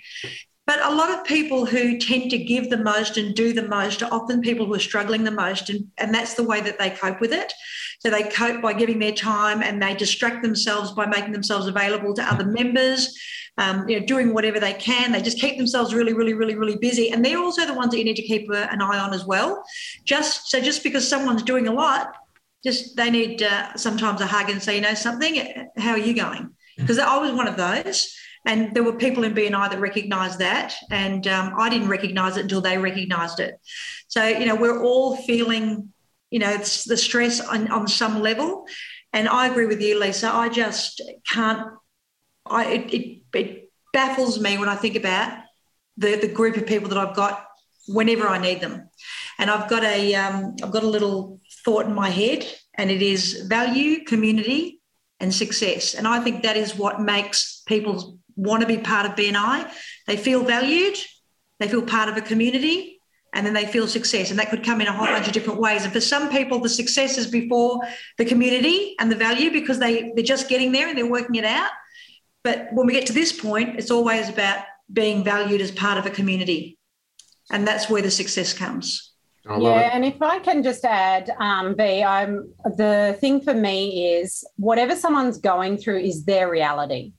But 0.68 0.86
a 0.86 0.94
lot 0.94 1.10
of 1.10 1.24
people 1.24 1.66
who 1.66 1.98
tend 1.98 2.30
to 2.32 2.38
give 2.38 2.70
the 2.70 2.78
most 2.78 3.16
and 3.16 3.34
do 3.34 3.54
the 3.54 3.68
most 3.68 4.04
are 4.04 4.14
often 4.14 4.42
people 4.42 4.66
who 4.66 4.74
are 4.74 4.80
struggling 4.80 5.24
the 5.24 5.32
most, 5.32 5.70
and, 5.70 5.88
and 5.98 6.14
that's 6.14 6.34
the 6.34 6.44
way 6.44 6.60
that 6.60 6.78
they 6.78 6.90
cope 6.90 7.22
with 7.22 7.32
it. 7.32 7.54
So 8.00 8.10
they 8.10 8.24
cope 8.24 8.62
by 8.62 8.74
giving 8.74 9.00
their 9.00 9.14
time 9.14 9.64
and 9.64 9.82
they 9.82 9.96
distract 9.96 10.44
themselves 10.44 10.92
by 10.92 11.06
making 11.06 11.32
themselves 11.32 11.68
available 11.68 12.14
to 12.16 12.22
other 12.22 12.46
members, 12.46 13.18
um, 13.58 13.88
you 13.88 13.98
know, 13.98 14.06
doing 14.06 14.34
whatever 14.34 14.60
they 14.60 14.74
can. 14.74 15.14
They 15.14 15.22
just 15.22 15.40
keep 15.40 15.58
themselves 15.58 15.94
really, 15.94 16.14
really, 16.14 16.34
really, 16.34 16.56
really 16.56 16.78
busy. 16.78 17.12
And 17.12 17.24
they're 17.24 17.40
also 17.40 17.66
the 17.66 17.74
ones 17.74 17.92
that 17.92 17.98
you 17.98 18.04
need 18.04 18.18
to 18.18 18.22
keep 18.22 18.50
an 18.52 18.82
eye 18.82 19.00
on 19.00 19.14
as 19.14 19.26
well. 19.26 19.64
Just 20.04 20.50
so 20.52 20.60
just 20.60 20.84
because 20.84 21.08
someone's 21.08 21.44
doing 21.44 21.68
a 21.68 21.74
lot, 21.74 22.14
just 22.64 22.98
they 22.98 23.10
need 23.10 23.42
uh, 23.42 23.74
sometimes 23.78 24.20
a 24.20 24.28
hug 24.28 24.50
and 24.50 24.62
say, 24.62 24.76
you 24.76 24.82
know, 24.82 24.94
something. 24.94 25.70
How 25.78 25.92
are 25.92 25.98
you 25.98 26.14
going? 26.14 26.50
Because 26.76 27.00
I 27.00 27.18
was 27.18 27.32
one 27.32 27.48
of 27.48 27.56
those. 27.56 28.14
And 28.48 28.74
there 28.74 28.84
were 28.84 28.94
people 28.94 29.26
in 29.26 29.36
BNI 29.36 29.70
that 29.70 29.80
recognised 29.80 30.40
that, 30.40 30.74
and 30.90 31.28
um, 31.28 31.54
I 31.58 31.70
didn't 31.70 31.90
recognise 31.90 32.38
it 32.38 32.44
until 32.44 32.62
they 32.62 32.78
recognised 32.78 33.42
it. 33.42 33.60
So 34.08 34.26
you 34.26 34.46
know, 34.46 34.56
we're 34.56 34.82
all 34.82 35.18
feeling, 35.18 35.94
you 36.32 36.40
know, 36.40 36.50
it's 36.50 36.86
the 36.86 36.96
stress 36.96 37.42
on, 37.42 37.70
on 37.70 37.90
some 37.90 38.22
level. 38.22 38.66
And 39.12 39.28
I 39.28 39.48
agree 39.48 39.66
with 39.66 39.82
you, 39.82 40.00
Lisa. 40.00 40.34
I 40.34 40.48
just 40.48 41.02
can't. 41.30 41.68
I 42.46 42.66
it, 42.66 42.94
it, 42.94 43.22
it 43.34 43.72
baffles 43.92 44.40
me 44.40 44.58
when 44.58 44.70
I 44.70 44.76
think 44.76 44.96
about 44.96 45.40
the 45.98 46.16
the 46.16 46.30
group 46.30 46.56
of 46.56 46.66
people 46.66 46.88
that 46.90 46.98
I've 46.98 47.16
got 47.16 47.46
whenever 47.90 48.30
I 48.30 48.38
need 48.38 48.62
them. 48.62 48.90
And 49.40 49.52
I've 49.52 49.70
got 49.70 49.84
a 49.84 50.16
um, 50.16 50.56
I've 50.64 50.72
got 50.72 50.84
a 50.84 50.88
little 50.88 51.42
thought 51.66 51.86
in 51.86 51.94
my 51.94 52.10
head, 52.10 52.48
and 52.76 52.90
it 52.90 53.02
is 53.02 53.46
value, 53.50 54.06
community, 54.06 54.80
and 55.20 55.34
success. 55.34 55.96
And 55.96 56.08
I 56.08 56.22
think 56.22 56.44
that 56.44 56.56
is 56.56 56.76
what 56.76 57.02
makes 57.02 57.64
people 57.66 58.20
want 58.38 58.62
to 58.62 58.68
be 58.68 58.78
part 58.78 59.06
of 59.06 59.16
BNI. 59.16 59.70
They 60.06 60.16
feel 60.16 60.44
valued, 60.44 60.98
they 61.60 61.68
feel 61.68 61.82
part 61.82 62.08
of 62.08 62.16
a 62.16 62.22
community, 62.22 63.02
and 63.34 63.46
then 63.46 63.54
they 63.54 63.66
feel 63.66 63.88
success. 63.88 64.30
And 64.30 64.40
that 64.40 64.50
could 64.50 64.64
come 64.64 64.80
in 64.80 64.88
a 64.88 64.94
whole 64.94 65.08
bunch 65.08 65.28
of 65.28 65.34
different 65.34 65.60
ways. 65.60 65.84
And 65.84 65.92
for 65.92 66.00
some 66.00 66.30
people, 66.30 66.60
the 66.60 66.70
success 66.70 67.18
is 67.18 67.28
before 67.28 67.82
the 68.18 68.26
community 68.26 68.96
and 69.00 69.12
the 69.12 69.16
value 69.16 69.52
because 69.52 69.80
they, 69.80 70.12
they're 70.16 70.24
just 70.24 70.48
getting 70.48 70.72
there 70.72 70.88
and 70.88 70.98
they're 70.98 71.10
working 71.10 71.36
it 71.36 71.46
out. 71.46 71.72
But 72.44 72.70
when 72.72 72.88
we 72.88 72.94
get 72.94 73.08
to 73.08 73.14
this 73.14 73.34
point, 73.34 73.78
it's 73.78 73.92
always 73.92 74.30
about 74.30 74.64
being 74.92 75.24
valued 75.24 75.60
as 75.60 75.72
part 75.72 75.98
of 75.98 76.06
a 76.06 76.10
community. 76.10 76.78
And 77.52 77.68
that's 77.68 77.90
where 77.90 78.02
the 78.02 78.12
success 78.12 78.54
comes. 78.54 79.14
Yeah, 79.50 79.92
and 79.94 80.04
if 80.04 80.22
I 80.22 80.40
can 80.40 80.62
just 80.62 80.84
add, 80.84 81.30
um, 81.40 81.74
B, 81.76 82.04
I'm 82.04 82.54
the 82.66 83.18
thing 83.22 83.40
for 83.40 83.54
me 83.54 84.16
is 84.16 84.44
whatever 84.58 84.94
someone's 84.94 85.38
going 85.38 85.78
through 85.78 86.00
is 86.00 86.26
their 86.26 86.50
reality. 86.50 87.14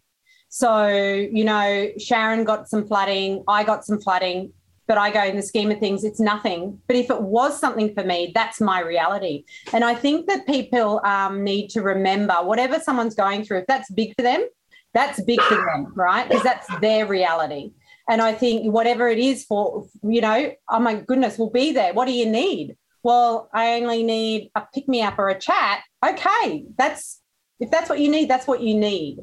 So, 0.48 0.88
you 0.88 1.44
know, 1.44 1.90
Sharon 1.98 2.44
got 2.44 2.68
some 2.68 2.86
flooding, 2.86 3.44
I 3.46 3.64
got 3.64 3.84
some 3.84 4.00
flooding, 4.00 4.52
but 4.86 4.96
I 4.96 5.10
go 5.10 5.22
in 5.22 5.36
the 5.36 5.42
scheme 5.42 5.70
of 5.70 5.78
things, 5.78 6.02
it's 6.02 6.18
nothing. 6.18 6.80
But 6.86 6.96
if 6.96 7.10
it 7.10 7.20
was 7.20 7.60
something 7.60 7.94
for 7.94 8.02
me, 8.02 8.32
that's 8.34 8.60
my 8.60 8.80
reality. 8.80 9.44
And 9.72 9.84
I 9.84 9.94
think 9.94 10.26
that 10.28 10.46
people 10.46 11.00
um, 11.04 11.44
need 11.44 11.68
to 11.70 11.82
remember 11.82 12.34
whatever 12.34 12.80
someone's 12.80 13.14
going 13.14 13.44
through, 13.44 13.58
if 13.58 13.66
that's 13.66 13.90
big 13.90 14.14
for 14.16 14.22
them, 14.22 14.48
that's 14.94 15.22
big 15.22 15.40
for 15.42 15.56
them, 15.56 15.92
right? 15.94 16.26
Because 16.26 16.42
that's 16.42 16.66
their 16.80 17.06
reality. 17.06 17.72
And 18.08 18.22
I 18.22 18.32
think 18.32 18.72
whatever 18.72 19.08
it 19.08 19.18
is 19.18 19.44
for, 19.44 19.86
you 20.02 20.22
know, 20.22 20.52
oh 20.70 20.80
my 20.80 20.94
goodness, 20.94 21.38
we'll 21.38 21.50
be 21.50 21.72
there. 21.72 21.92
What 21.92 22.06
do 22.06 22.12
you 22.12 22.24
need? 22.24 22.76
Well, 23.02 23.50
I 23.52 23.74
only 23.74 24.02
need 24.02 24.50
a 24.54 24.62
pick 24.74 24.88
me 24.88 25.02
up 25.02 25.18
or 25.18 25.28
a 25.28 25.38
chat. 25.38 25.82
Okay, 26.04 26.64
that's 26.76 27.20
if 27.60 27.70
that's 27.70 27.90
what 27.90 28.00
you 28.00 28.10
need, 28.10 28.30
that's 28.30 28.46
what 28.46 28.62
you 28.62 28.74
need. 28.74 29.18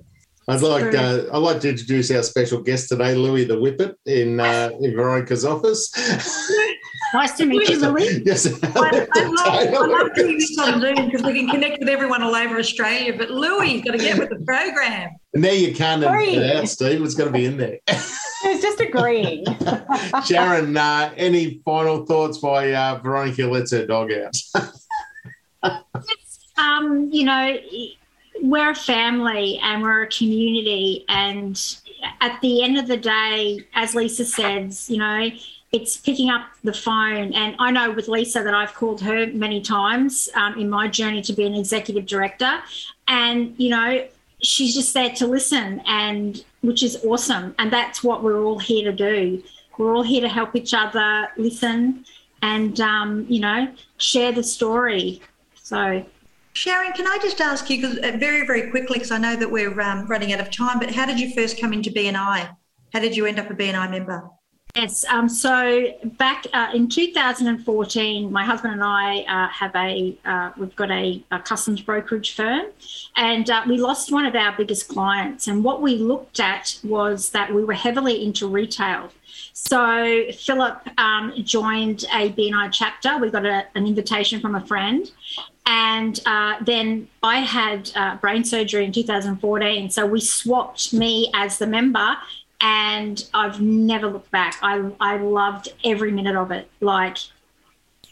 I'd 0.48 0.62
like 0.62 0.94
uh, 0.94 1.24
I'd 1.34 1.38
like 1.40 1.60
to 1.62 1.70
introduce 1.70 2.12
our 2.12 2.22
special 2.22 2.62
guest 2.62 2.90
today, 2.90 3.16
Louis 3.16 3.46
the 3.46 3.56
Whippet, 3.56 3.96
in 4.06 4.40
uh, 4.40 4.70
in 4.80 4.96
Veronica's 4.96 5.44
office. 5.44 5.92
nice 7.14 7.32
to 7.38 7.48
meet 7.48 7.68
you, 7.68 7.80
Louis. 7.80 8.22
yes, 8.26 8.46
I, 8.64 9.08
I, 9.16 9.24
love, 9.24 9.48
I 9.48 9.86
love 9.88 10.14
doing 10.14 10.38
this 10.38 10.56
on 10.60 10.82
Zoom 10.82 11.06
because 11.08 11.24
we 11.24 11.34
can 11.34 11.50
connect 11.50 11.80
with 11.80 11.90
everyone 11.90 12.22
all 12.22 12.36
over 12.36 12.60
Australia. 12.60 13.16
But 13.18 13.32
Louis 13.32 13.82
got 13.82 13.94
to 13.94 13.98
get 13.98 14.20
with 14.20 14.30
the 14.30 14.44
program. 14.46 15.10
Now 15.34 15.50
you 15.50 15.74
can't 15.74 16.04
edit 16.04 16.36
it 16.36 16.56
out, 16.58 16.70
Steve. 16.70 17.04
It's 17.04 17.16
going 17.16 17.34
to 17.34 17.38
be 17.38 17.46
in 17.46 17.58
there. 17.58 17.80
It's 17.88 18.62
just 18.62 18.80
agreeing. 18.80 19.46
Sharon, 20.26 20.78
uh, 20.78 21.12
any 21.18 21.60
final 21.66 22.06
thoughts 22.06 22.38
by 22.38 22.72
uh, 22.72 23.00
Veronica 23.00 23.48
lets 23.48 23.72
her 23.72 23.88
dog 23.88 24.12
out? 24.12 25.74
um, 26.60 27.10
you 27.12 27.24
know 27.24 27.58
we're 28.42 28.72
a 28.72 28.76
family 28.76 29.60
and 29.62 29.82
we're 29.82 30.04
a 30.04 30.08
community. 30.08 31.06
And 31.10 31.62
at 32.22 32.40
the 32.42 32.64
end 32.64 32.78
of 32.78 32.88
the 32.88 32.98
day, 32.98 33.66
as 33.74 33.96
Lisa 33.96 34.26
says, 34.26 34.90
you 34.90 34.98
know, 34.98 35.30
it's 35.72 35.98
picking 35.98 36.30
up 36.30 36.48
the 36.64 36.74
phone. 36.74 37.34
And 37.34 37.56
I 37.60 37.72
know 37.72 37.92
with 37.92 38.08
Lisa 38.08 38.44
that 38.44 38.54
I've 38.54 38.74
called 38.74 39.02
her 39.02 39.28
many 39.28 39.62
times 39.62 40.30
um, 40.36 40.58
in 40.58 40.70
my 40.70 40.88
journey 40.88 41.22
to 41.24 41.34
be 41.34 41.46
an 41.46 41.54
executive 41.54 42.06
director. 42.06 42.60
And, 43.08 43.56
you 43.58 43.70
know, 43.70 44.08
she's 44.42 44.74
just 44.74 44.94
there 44.94 45.10
to 45.10 45.28
listen, 45.28 45.82
and 45.86 46.44
which 46.62 46.84
is 46.84 47.04
awesome. 47.04 47.56
And 47.60 47.72
that's 47.72 48.04
what 48.04 48.24
we're 48.24 48.42
all 48.42 48.60
here 48.60 48.90
to 48.92 48.96
do. 48.96 49.44
We're 49.78 49.94
all 49.94 50.04
here 50.04 50.22
to 50.22 50.30
help 50.30 50.56
each 50.56 50.74
other 50.74 51.30
listen 51.36 52.06
and, 52.42 52.80
um, 52.80 53.26
you 53.28 53.40
know, 53.42 53.74
share 53.98 54.32
the 54.32 54.44
story. 54.44 55.22
So 55.56 56.06
Sharon, 56.56 56.94
can 56.94 57.06
I 57.06 57.18
just 57.22 57.42
ask 57.42 57.70
you, 57.70 57.82
because 57.82 57.98
uh, 57.98 58.16
very, 58.18 58.48
very 58.48 58.72
quickly, 58.72 58.94
because 58.94 59.12
I 59.12 59.18
know 59.18 59.36
that 59.36 59.52
we're 59.52 59.80
um, 59.82 60.08
running 60.08 60.32
out 60.32 60.40
of 60.40 60.50
time, 60.50 60.80
but 60.80 60.90
how 60.90 61.06
did 61.06 61.20
you 61.20 61.34
first 61.34 61.60
come 61.60 61.74
into 61.74 61.92
BNI? 61.92 62.50
How 62.94 63.00
did 63.00 63.16
you 63.16 63.26
end 63.26 63.40
up 63.40 63.50
a 63.50 63.54
BNI 63.54 63.92
member? 63.92 64.30
Yes, 64.74 65.04
um, 65.06 65.28
so 65.28 65.94
back 66.18 66.46
uh, 66.54 66.70
in 66.74 66.88
2014, 66.88 68.32
my 68.32 68.46
husband 68.46 68.74
and 68.74 68.84
I 68.84 69.20
uh, 69.22 69.50
have 69.50 69.76
a 69.76 70.18
uh, 70.24 70.52
we've 70.58 70.76
got 70.78 70.92
a, 70.92 71.22
a, 71.32 71.40
customs 71.40 71.82
brokerage 71.82 72.34
firm, 72.36 72.68
and 73.18 73.50
uh, 73.50 73.64
we 73.68 73.78
lost 73.78 74.14
one 74.14 74.26
of 74.26 74.34
our 74.36 74.56
biggest 74.56 74.88
clients. 74.88 75.48
And 75.48 75.62
what 75.62 75.82
we 75.82 75.98
looked 75.98 76.40
at 76.40 76.80
was 76.86 77.32
that 77.32 77.54
we 77.54 77.66
were 77.66 77.74
heavily 77.74 78.24
into 78.26 78.48
retail. 78.48 79.12
So 79.52 80.26
Philip 80.38 80.82
um, 80.98 81.34
joined 81.44 82.06
a 82.14 82.32
BNI 82.32 82.70
chapter. 82.72 83.18
We 83.18 83.30
got 83.30 83.46
a, 83.46 83.66
an 83.76 83.88
invitation 83.88 84.40
from 84.40 84.56
a 84.56 84.66
friend, 84.66 85.10
and 85.66 86.20
uh, 86.26 86.56
then 86.62 87.08
I 87.24 87.40
had 87.40 87.92
uh, 87.96 88.18
brain 88.18 88.44
surgery 88.44 88.86
in 88.86 88.92
2014. 88.92 89.90
So 89.90 90.06
we 90.06 90.22
swapped 90.22 90.94
me 90.94 91.32
as 91.34 91.58
the 91.58 91.68
member, 91.68 92.16
and 92.62 93.28
I've 93.34 93.62
never 93.62 94.08
looked 94.08 94.32
back. 94.32 94.58
I, 94.62 94.92
I 95.00 95.18
loved 95.18 95.74
every 95.84 96.12
minute 96.12 96.36
of 96.36 96.52
it. 96.52 96.70
Like, 96.82 97.18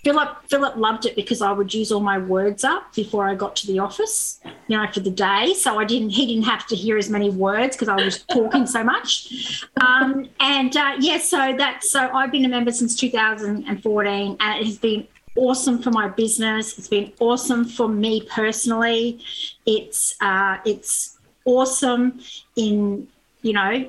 Philip, 0.04 0.38
Philip 0.50 0.76
loved 0.76 1.06
it 1.06 1.16
because 1.16 1.42
I 1.42 1.54
would 1.54 1.74
use 1.74 1.90
all 1.90 2.02
my 2.02 2.18
words 2.18 2.66
up 2.66 2.94
before 2.94 3.26
I 3.30 3.36
got 3.36 3.56
to 3.58 3.68
the 3.68 3.80
office, 3.80 4.42
you 4.68 4.76
know, 4.76 4.86
for 4.92 5.00
the 5.00 5.10
day. 5.10 5.54
So 5.54 5.80
I 5.80 5.86
didn't, 5.86 6.10
he 6.10 6.26
didn't 6.26 6.44
have 6.44 6.68
to 6.68 6.76
hear 6.76 6.98
as 6.98 7.10
many 7.10 7.30
words 7.30 7.78
because 7.78 7.88
I 7.88 7.96
was 7.96 8.24
talking 8.24 8.68
so 8.68 8.84
much. 8.84 9.64
Um, 9.80 10.28
and 10.42 10.76
uh, 10.76 10.96
yeah, 11.00 11.20
so 11.20 11.56
that's 11.58 11.90
so 11.90 12.10
I've 12.10 12.34
been 12.34 12.44
a 12.44 12.50
member 12.50 12.72
since 12.72 12.98
2014, 12.98 14.38
and 14.40 14.60
it 14.60 14.66
has 14.66 14.78
been 14.78 15.08
awesome 15.36 15.82
for 15.82 15.92
my 15.92 16.08
business. 16.08 16.78
It's 16.78 16.88
been 16.88 17.12
awesome 17.20 17.66
for 17.66 17.88
me 17.88 18.22
personally. 18.22 19.20
It's 19.66 20.16
uh, 20.22 20.58
it's 20.66 21.18
awesome 21.46 22.20
in 22.56 23.08
you 23.42 23.54
know 23.54 23.88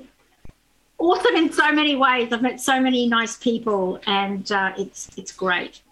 awesome 0.98 1.36
in 1.36 1.52
so 1.52 1.72
many 1.72 1.96
ways. 1.96 2.32
I've 2.32 2.42
met 2.42 2.60
so 2.60 2.80
many 2.80 3.06
nice 3.08 3.36
people, 3.36 4.00
and 4.06 4.50
uh, 4.50 4.72
it's 4.76 5.10
it's 5.16 5.32
great. 5.32 5.82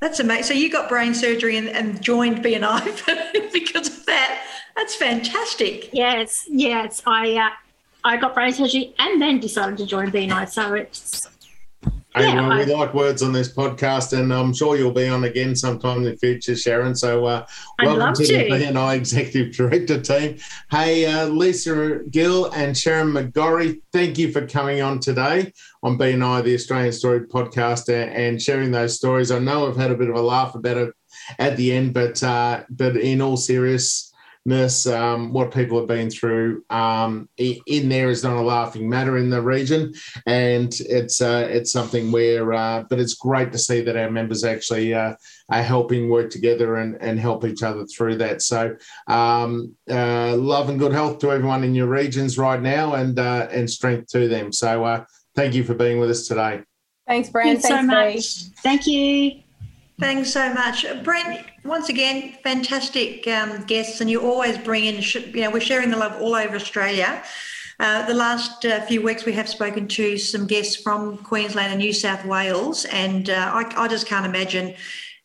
That's 0.00 0.20
amazing. 0.20 0.44
So 0.44 0.54
you 0.54 0.70
got 0.70 0.88
brain 0.88 1.14
surgery 1.14 1.56
and, 1.58 1.68
and 1.68 2.00
joined 2.02 2.42
BNI 2.42 3.52
because 3.52 3.88
of 3.88 4.06
that. 4.06 4.46
That's 4.74 4.94
fantastic. 4.94 5.90
Yes, 5.92 6.46
yes. 6.48 7.02
I 7.06 7.36
uh, 7.36 7.50
I 8.04 8.16
got 8.16 8.34
brain 8.34 8.52
surgery 8.52 8.94
and 8.98 9.20
then 9.20 9.40
decided 9.40 9.78
to 9.78 9.86
join 9.86 10.10
BNI. 10.10 10.48
So 10.48 10.74
it's 10.74 11.28
Hey, 12.16 12.24
Yeah, 12.24 12.34
well, 12.48 12.52
I- 12.52 12.64
we 12.64 12.74
like 12.74 12.92
words 12.92 13.22
on 13.22 13.32
this 13.32 13.52
podcast, 13.54 14.18
and 14.18 14.32
I'm 14.34 14.52
sure 14.52 14.76
you'll 14.76 14.90
be 14.90 15.06
on 15.06 15.22
again 15.22 15.54
sometime 15.54 15.98
in 15.98 16.04
the 16.04 16.16
future, 16.16 16.56
Sharon. 16.56 16.96
So, 16.96 17.24
uh, 17.24 17.46
welcome 17.80 18.00
love 18.00 18.14
to, 18.14 18.26
the 18.26 18.32
to. 18.32 18.48
BNI 18.50 18.96
Executive 18.96 19.52
Director 19.56 20.00
team. 20.00 20.36
Hey, 20.72 21.06
uh, 21.06 21.26
Lisa 21.26 22.00
Gill 22.10 22.50
and 22.50 22.76
Sharon 22.76 23.12
McGorry, 23.12 23.80
thank 23.92 24.18
you 24.18 24.32
for 24.32 24.44
coming 24.44 24.82
on 24.82 24.98
today 24.98 25.52
on 25.84 25.96
BNI, 25.98 26.42
the 26.42 26.54
Australian 26.54 26.92
Story 26.92 27.20
podcast, 27.20 27.88
and 27.88 28.42
sharing 28.42 28.72
those 28.72 28.96
stories. 28.96 29.30
I 29.30 29.38
know 29.38 29.68
I've 29.68 29.76
had 29.76 29.92
a 29.92 29.96
bit 29.96 30.10
of 30.10 30.16
a 30.16 30.22
laugh 30.22 30.56
about 30.56 30.78
it 30.78 30.92
at 31.38 31.56
the 31.56 31.70
end, 31.72 31.94
but 31.94 32.20
uh, 32.24 32.64
but 32.70 32.96
in 32.96 33.20
all 33.20 33.36
seriousness, 33.36 34.09
um, 34.52 35.32
what 35.32 35.52
people 35.52 35.78
have 35.78 35.88
been 35.88 36.10
through 36.10 36.64
um, 36.70 37.28
in 37.36 37.88
there 37.88 38.10
is 38.10 38.22
not 38.22 38.36
a 38.36 38.40
laughing 38.40 38.88
matter 38.88 39.18
in 39.18 39.30
the 39.30 39.40
region, 39.40 39.92
and 40.26 40.72
it's 40.80 41.20
uh, 41.20 41.46
it's 41.50 41.72
something 41.72 42.12
where. 42.12 42.52
Uh, 42.52 42.84
but 42.88 42.98
it's 42.98 43.14
great 43.14 43.52
to 43.52 43.58
see 43.58 43.80
that 43.80 43.96
our 43.96 44.10
members 44.10 44.44
actually 44.44 44.94
uh, 44.94 45.14
are 45.50 45.62
helping 45.62 46.08
work 46.08 46.30
together 46.30 46.76
and, 46.76 46.96
and 47.00 47.18
help 47.18 47.44
each 47.44 47.62
other 47.62 47.86
through 47.86 48.16
that. 48.16 48.42
So, 48.42 48.76
um, 49.08 49.74
uh, 49.90 50.36
love 50.36 50.68
and 50.68 50.78
good 50.78 50.92
health 50.92 51.18
to 51.20 51.32
everyone 51.32 51.64
in 51.64 51.74
your 51.74 51.88
regions 51.88 52.38
right 52.38 52.60
now, 52.60 52.94
and 52.94 53.18
uh, 53.18 53.48
and 53.50 53.68
strength 53.68 54.08
to 54.12 54.28
them. 54.28 54.52
So, 54.52 54.84
uh, 54.84 55.04
thank 55.34 55.54
you 55.54 55.64
for 55.64 55.74
being 55.74 55.98
with 55.98 56.10
us 56.10 56.26
today. 56.26 56.62
Thanks, 57.06 57.28
Brand. 57.28 57.62
Thanks 57.62 57.62
so 57.62 57.74
Thanks, 57.74 57.88
Bree. 57.88 58.50
much. 58.50 58.60
Thank 58.62 58.86
you. 58.86 59.42
Thanks 60.00 60.32
so 60.32 60.52
much, 60.54 60.86
Brent. 61.04 61.44
Once 61.62 61.90
again, 61.90 62.32
fantastic 62.42 63.28
um, 63.28 63.62
guests, 63.64 64.00
and 64.00 64.08
you 64.08 64.22
always 64.22 64.56
bring 64.56 64.86
in. 64.86 65.02
You 65.34 65.42
know, 65.42 65.50
we're 65.50 65.60
sharing 65.60 65.90
the 65.90 65.98
love 65.98 66.20
all 66.22 66.34
over 66.34 66.56
Australia. 66.56 67.22
Uh, 67.78 68.06
the 68.06 68.14
last 68.14 68.64
uh, 68.64 68.80
few 68.86 69.02
weeks, 69.02 69.26
we 69.26 69.32
have 69.34 69.46
spoken 69.46 69.86
to 69.88 70.16
some 70.16 70.46
guests 70.46 70.76
from 70.76 71.18
Queensland 71.18 71.72
and 71.72 71.78
New 71.78 71.92
South 71.92 72.24
Wales, 72.24 72.86
and 72.86 73.28
uh, 73.28 73.50
I, 73.52 73.84
I 73.84 73.88
just 73.88 74.06
can't 74.06 74.24
imagine 74.24 74.74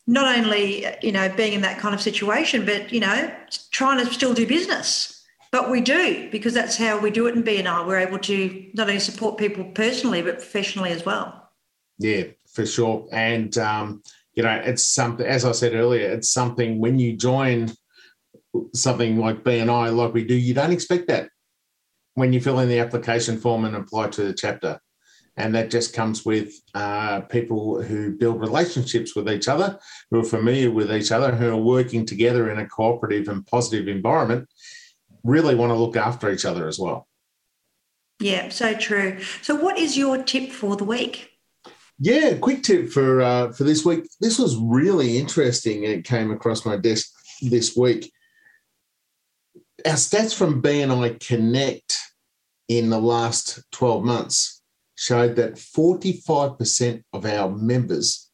not 0.06 0.36
only 0.36 0.86
you 1.02 1.10
know 1.10 1.34
being 1.34 1.54
in 1.54 1.62
that 1.62 1.78
kind 1.78 1.94
of 1.94 2.00
situation, 2.02 2.66
but 2.66 2.92
you 2.92 3.00
know 3.00 3.34
trying 3.70 4.04
to 4.04 4.12
still 4.12 4.34
do 4.34 4.46
business. 4.46 5.24
But 5.52 5.70
we 5.70 5.80
do 5.80 6.28
because 6.30 6.52
that's 6.52 6.76
how 6.76 6.98
we 6.98 7.10
do 7.10 7.26
it 7.28 7.34
in 7.34 7.42
BNI. 7.42 7.86
We're 7.86 8.00
able 8.00 8.18
to 8.18 8.66
not 8.74 8.88
only 8.88 9.00
support 9.00 9.38
people 9.38 9.64
personally 9.72 10.20
but 10.20 10.34
professionally 10.34 10.90
as 10.90 11.06
well. 11.06 11.50
Yeah, 11.98 12.24
for 12.46 12.66
sure. 12.66 13.08
And 13.10 13.56
um, 13.56 14.02
you 14.36 14.42
know, 14.42 14.62
it's 14.64 14.84
something. 14.84 15.26
As 15.26 15.44
I 15.44 15.52
said 15.52 15.74
earlier, 15.74 16.10
it's 16.10 16.30
something 16.30 16.78
when 16.78 16.98
you 16.98 17.16
join 17.16 17.72
something 18.74 19.18
like 19.18 19.42
BNI, 19.42 19.94
like 19.94 20.14
we 20.14 20.24
do, 20.24 20.34
you 20.34 20.54
don't 20.54 20.72
expect 20.72 21.08
that 21.08 21.30
when 22.14 22.32
you 22.32 22.40
fill 22.40 22.60
in 22.60 22.68
the 22.68 22.78
application 22.78 23.38
form 23.38 23.64
and 23.64 23.76
apply 23.76 24.08
to 24.08 24.24
the 24.24 24.34
chapter. 24.34 24.78
And 25.38 25.54
that 25.54 25.70
just 25.70 25.92
comes 25.92 26.24
with 26.24 26.54
uh, 26.74 27.20
people 27.22 27.82
who 27.82 28.16
build 28.16 28.40
relationships 28.40 29.14
with 29.14 29.28
each 29.28 29.48
other, 29.48 29.78
who 30.10 30.20
are 30.20 30.24
familiar 30.24 30.70
with 30.70 30.90
each 30.90 31.12
other, 31.12 31.34
who 31.34 31.50
are 31.50 31.56
working 31.60 32.06
together 32.06 32.50
in 32.50 32.58
a 32.58 32.66
cooperative 32.66 33.28
and 33.28 33.46
positive 33.46 33.86
environment, 33.86 34.48
really 35.24 35.54
want 35.54 35.70
to 35.70 35.76
look 35.76 35.96
after 35.96 36.30
each 36.30 36.46
other 36.46 36.66
as 36.66 36.78
well. 36.78 37.06
Yeah, 38.18 38.48
so 38.48 38.72
true. 38.72 39.18
So, 39.42 39.54
what 39.54 39.76
is 39.76 39.98
your 39.98 40.22
tip 40.22 40.52
for 40.52 40.74
the 40.74 40.84
week? 40.84 41.35
Yeah, 41.98 42.34
quick 42.34 42.62
tip 42.62 42.90
for 42.90 43.22
uh, 43.22 43.52
for 43.52 43.64
this 43.64 43.84
week. 43.84 44.06
This 44.20 44.38
was 44.38 44.56
really 44.56 45.16
interesting. 45.16 45.84
It 45.84 46.04
came 46.04 46.30
across 46.30 46.66
my 46.66 46.76
desk 46.76 47.10
this 47.40 47.74
week. 47.76 48.12
Our 49.86 49.94
stats 49.94 50.34
from 50.34 50.60
BNI 50.60 51.20
Connect 51.26 51.96
in 52.68 52.90
the 52.90 52.98
last 52.98 53.60
12 53.72 54.04
months 54.04 54.62
showed 54.96 55.36
that 55.36 55.54
45% 55.54 57.02
of 57.12 57.26
our 57.26 57.50
members 57.50 58.30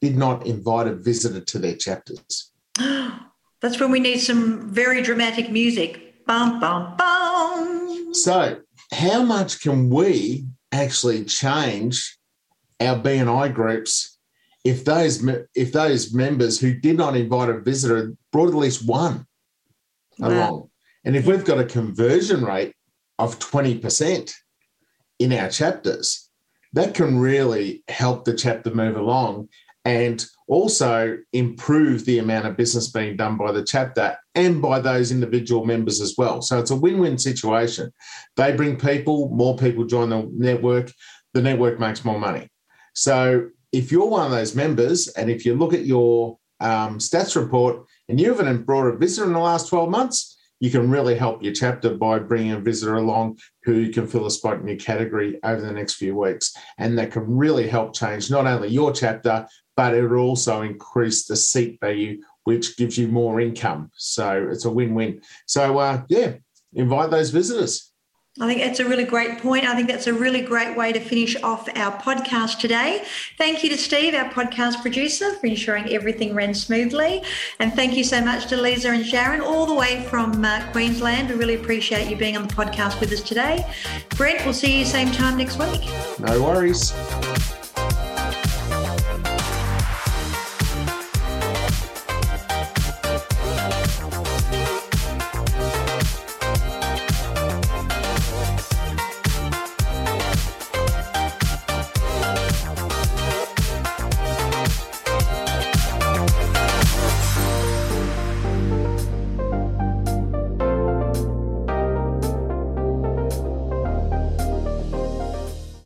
did 0.00 0.16
not 0.16 0.46
invite 0.46 0.86
a 0.86 0.94
visitor 0.94 1.40
to 1.40 1.58
their 1.58 1.76
chapters. 1.76 2.52
That's 2.78 3.78
when 3.78 3.90
we 3.90 4.00
need 4.00 4.18
some 4.18 4.72
very 4.72 5.02
dramatic 5.02 5.50
music. 5.50 6.24
Bum, 6.26 6.60
bum, 6.60 6.96
bum. 6.96 8.14
So, 8.14 8.60
how 8.92 9.22
much 9.22 9.60
can 9.60 9.90
we 9.90 10.46
actually 10.72 11.24
change 11.24 12.18
our 12.80 12.96
BNI 12.96 13.52
groups 13.52 14.18
if 14.64 14.84
those 14.84 15.26
if 15.54 15.72
those 15.72 16.12
members 16.12 16.60
who 16.60 16.74
did 16.74 16.96
not 16.96 17.16
invite 17.16 17.48
a 17.48 17.60
visitor 17.60 18.14
brought 18.32 18.48
at 18.48 18.54
least 18.54 18.86
one 18.86 19.26
Wow. 20.18 20.28
along? 20.28 20.70
And 21.04 21.16
if 21.16 21.26
we've 21.26 21.44
got 21.44 21.58
a 21.58 21.64
conversion 21.64 22.44
rate 22.44 22.74
of 23.18 23.38
20% 23.38 24.34
in 25.18 25.32
our 25.32 25.48
chapters, 25.48 26.28
that 26.74 26.94
can 26.94 27.18
really 27.18 27.82
help 27.88 28.24
the 28.24 28.34
chapter 28.34 28.74
move 28.74 28.96
along 28.96 29.48
and 29.86 30.26
also 30.46 31.16
improve 31.32 32.04
the 32.04 32.18
amount 32.18 32.46
of 32.46 32.56
business 32.56 32.90
being 32.90 33.16
done 33.16 33.38
by 33.38 33.50
the 33.50 33.64
chapter 33.64 34.14
and 34.34 34.60
by 34.60 34.78
those 34.78 35.10
individual 35.10 35.64
members 35.64 36.02
as 36.02 36.16
well. 36.18 36.42
So 36.42 36.58
it's 36.58 36.70
a 36.70 36.76
win 36.76 36.98
win 36.98 37.16
situation. 37.16 37.90
They 38.36 38.52
bring 38.52 38.76
people, 38.76 39.30
more 39.30 39.56
people 39.56 39.86
join 39.86 40.10
the 40.10 40.30
network, 40.34 40.92
the 41.32 41.40
network 41.40 41.80
makes 41.80 42.04
more 42.04 42.18
money. 42.18 42.49
So 42.94 43.48
if 43.72 43.92
you're 43.92 44.06
one 44.06 44.26
of 44.26 44.32
those 44.32 44.54
members 44.54 45.08
and 45.08 45.30
if 45.30 45.46
you 45.46 45.54
look 45.54 45.72
at 45.72 45.86
your 45.86 46.38
um, 46.60 46.98
stats 46.98 47.36
report 47.36 47.86
and 48.08 48.20
you 48.20 48.34
haven't 48.34 48.66
brought 48.66 48.86
a 48.86 48.96
visitor 48.96 49.26
in 49.26 49.32
the 49.32 49.38
last 49.38 49.68
12 49.68 49.88
months, 49.88 50.36
you 50.60 50.70
can 50.70 50.90
really 50.90 51.16
help 51.16 51.42
your 51.42 51.54
chapter 51.54 51.94
by 51.94 52.18
bringing 52.18 52.52
a 52.52 52.60
visitor 52.60 52.96
along 52.96 53.38
who 53.62 53.90
can 53.90 54.06
fill 54.06 54.26
a 54.26 54.30
spot 54.30 54.60
in 54.60 54.68
your 54.68 54.76
category 54.76 55.38
over 55.42 55.60
the 55.60 55.72
next 55.72 55.94
few 55.94 56.14
weeks. 56.14 56.54
And 56.76 56.98
that 56.98 57.12
can 57.12 57.24
really 57.26 57.66
help 57.66 57.94
change 57.94 58.30
not 58.30 58.46
only 58.46 58.68
your 58.68 58.92
chapter, 58.92 59.46
but 59.76 59.94
it 59.94 60.06
will 60.06 60.18
also 60.18 60.60
increase 60.60 61.26
the 61.26 61.36
seat 61.36 61.78
value, 61.80 62.20
which 62.44 62.76
gives 62.76 62.98
you 62.98 63.08
more 63.08 63.40
income. 63.40 63.90
So 63.96 64.48
it's 64.50 64.66
a 64.66 64.70
win 64.70 64.94
win. 64.94 65.22
So, 65.46 65.78
uh, 65.78 66.02
yeah, 66.08 66.34
invite 66.74 67.10
those 67.10 67.30
visitors. 67.30 67.89
I 68.38 68.46
think 68.46 68.60
that's 68.60 68.78
a 68.78 68.84
really 68.84 69.04
great 69.04 69.38
point. 69.38 69.64
I 69.64 69.74
think 69.74 69.88
that's 69.88 70.06
a 70.06 70.14
really 70.14 70.40
great 70.40 70.76
way 70.76 70.92
to 70.92 71.00
finish 71.00 71.36
off 71.42 71.68
our 71.74 71.98
podcast 72.00 72.60
today. 72.60 73.04
Thank 73.36 73.64
you 73.64 73.70
to 73.70 73.76
Steve, 73.76 74.14
our 74.14 74.30
podcast 74.30 74.80
producer, 74.82 75.34
for 75.34 75.46
ensuring 75.46 75.92
everything 75.92 76.32
ran 76.32 76.54
smoothly. 76.54 77.24
And 77.58 77.74
thank 77.74 77.96
you 77.96 78.04
so 78.04 78.20
much 78.24 78.46
to 78.46 78.56
Lisa 78.56 78.90
and 78.90 79.04
Sharon, 79.04 79.40
all 79.40 79.66
the 79.66 79.74
way 79.74 80.06
from 80.08 80.44
uh, 80.44 80.64
Queensland. 80.70 81.28
We 81.28 81.34
really 81.34 81.56
appreciate 81.56 82.08
you 82.08 82.16
being 82.16 82.36
on 82.36 82.46
the 82.46 82.54
podcast 82.54 83.00
with 83.00 83.10
us 83.10 83.20
today. 83.20 83.66
Brent, 84.10 84.44
we'll 84.44 84.54
see 84.54 84.78
you 84.78 84.84
same 84.84 85.10
time 85.10 85.36
next 85.36 85.58
week. 85.58 85.82
No 86.20 86.40
worries. 86.40 86.92